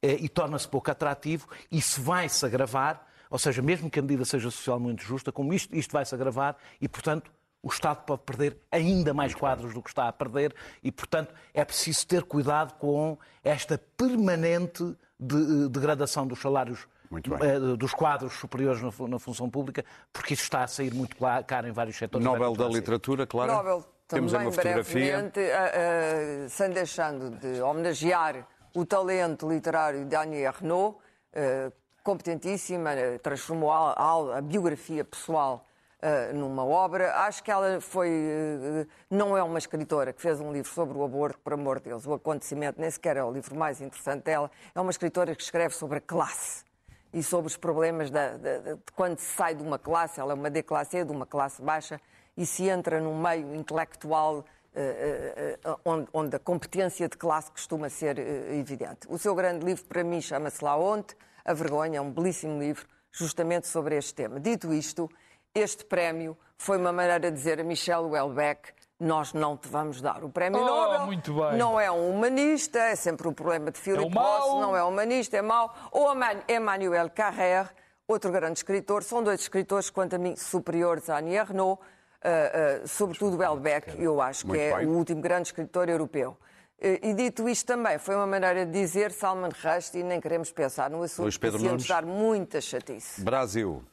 [0.03, 1.49] eh, e torna-se pouco atrativo.
[1.71, 5.91] Isso vai-se agravar, ou seja, mesmo que a medida seja socialmente justa, como isto, isto
[5.91, 10.13] vai-se agravar e, portanto, o Estado pode perder ainda mais quadros do que está a
[10.13, 14.85] perder e, portanto, é preciso ter cuidado com esta permanente
[15.19, 20.67] de, degradação dos salários eh, dos quadros superiores na, função pública, porque isso está a
[20.67, 21.17] sair muito
[21.47, 22.23] caro em vários setores.
[22.23, 23.51] Nobel da Literatura, claro.
[23.51, 25.23] Nobel Temos também, uma fotografia.
[25.23, 32.91] brevemente, uh, uh, sem deixando de homenagear o talento literário de Annie Ernaux, uh, competentíssima,
[33.23, 35.67] transformou a, a, biografia pessoal
[36.05, 37.15] Uh, numa obra.
[37.19, 38.09] Acho que ela foi.
[38.09, 41.91] Uh, não é uma escritora que fez um livro sobre o aborto, por amor de
[41.91, 42.05] Deus.
[42.05, 44.51] O acontecimento nem sequer é o livro mais interessante dela.
[44.75, 46.65] É uma escritora que escreve sobre a classe
[47.13, 50.35] e sobre os problemas de, de, de, quando se sai de uma classe, ela é
[50.35, 52.01] uma D classe E, de uma classe baixa,
[52.37, 58.19] e se entra num meio intelectual uh, onde, onde, a competência de classe costuma ser
[58.19, 59.07] evidente.
[59.09, 62.87] O seu grande livro, para mim, chama-se Lá Onde, A Vergonha, é um belíssimo livro,
[63.11, 64.41] justamente sobre este tema.
[64.41, 65.09] Dito isto,
[65.55, 70.23] este prémio foi uma maneira de dizer a Michelle Houellebecq nós não te vamos dar
[70.23, 71.07] o prémio oh, Nobel.
[71.07, 71.57] Muito bem.
[71.57, 75.37] Não é um humanista, é sempre o problema de Philip é Roth, não é humanista,
[75.37, 75.75] é mau.
[75.91, 76.15] Ou
[76.49, 77.69] Emmanuel Carrère,
[78.07, 82.89] outro grande escritor, são dois escritores, quanto a mim, superiores a Annie Ernaux, uh, uh,
[82.89, 84.87] sobretudo Welbeck, eu acho muito que é bem.
[84.87, 86.37] o último grande escritor europeu.
[86.83, 90.91] Uh, e dito isto também, foi uma maneira de dizer Salman Rushdie, nem queremos pensar
[90.91, 91.87] no assunto, Luís Pedro Nunes.
[91.87, 93.23] dar muita chatice.
[93.23, 93.85] Brasil,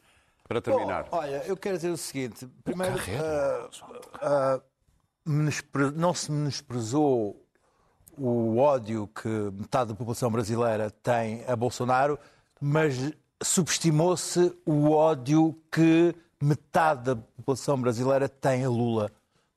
[0.48, 1.04] para terminar.
[1.04, 2.48] Bom, olha, eu quero dizer o seguinte.
[2.64, 2.96] Primeiro,
[5.96, 7.46] não se menosprezou
[8.18, 12.18] o ódio que metade da população brasileira tem a Bolsonaro,
[12.60, 19.12] mas subestimou-se o ódio que metade da população brasileira tem a Lula.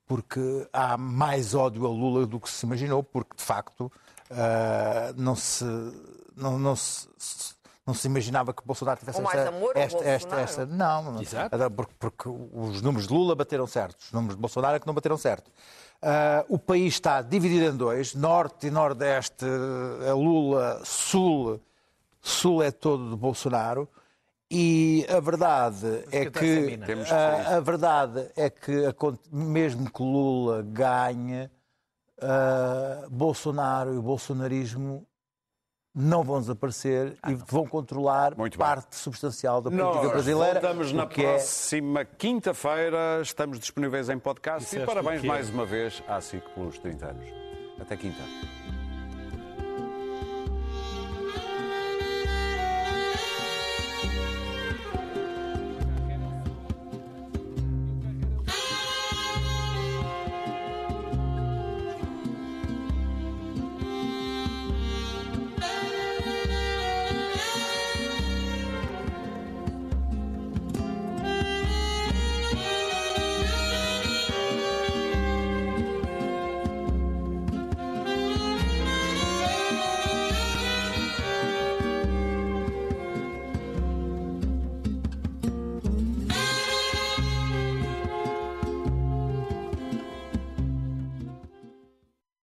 [0.06, 3.90] Porque há mais ódio a Lula do que se imaginou, porque de facto
[4.30, 5.64] uh, não se.
[6.36, 7.08] Não, não se
[7.84, 11.56] não se imaginava que Bolsonaro tivesse Ou esta, amor, esta, esta, esta, Não, Exato.
[11.70, 14.94] Porque, porque, os números de Lula bateram certo, os números de Bolsonaro é que não
[14.94, 15.48] bateram certo.
[15.48, 19.44] Uh, o país está dividido em dois, norte e nordeste
[20.06, 21.60] é Lula, sul,
[22.20, 23.88] sul é todo de Bolsonaro.
[24.54, 26.78] E a verdade é que,
[27.10, 28.94] a, a, verdade é que
[29.32, 31.50] mesmo que Lula ganhe,
[32.18, 35.06] uh, Bolsonaro e o bolsonarismo
[35.94, 40.60] não vão desaparecer ah, e vão controlar parte substancial da política Nós brasileira.
[40.60, 42.04] Voltamos na é próxima é...
[42.04, 47.06] quinta-feira, estamos disponíveis em podcast Isso e parabéns mais uma vez à SIC pelos 30
[47.06, 47.26] anos.
[47.80, 48.22] Até quinta.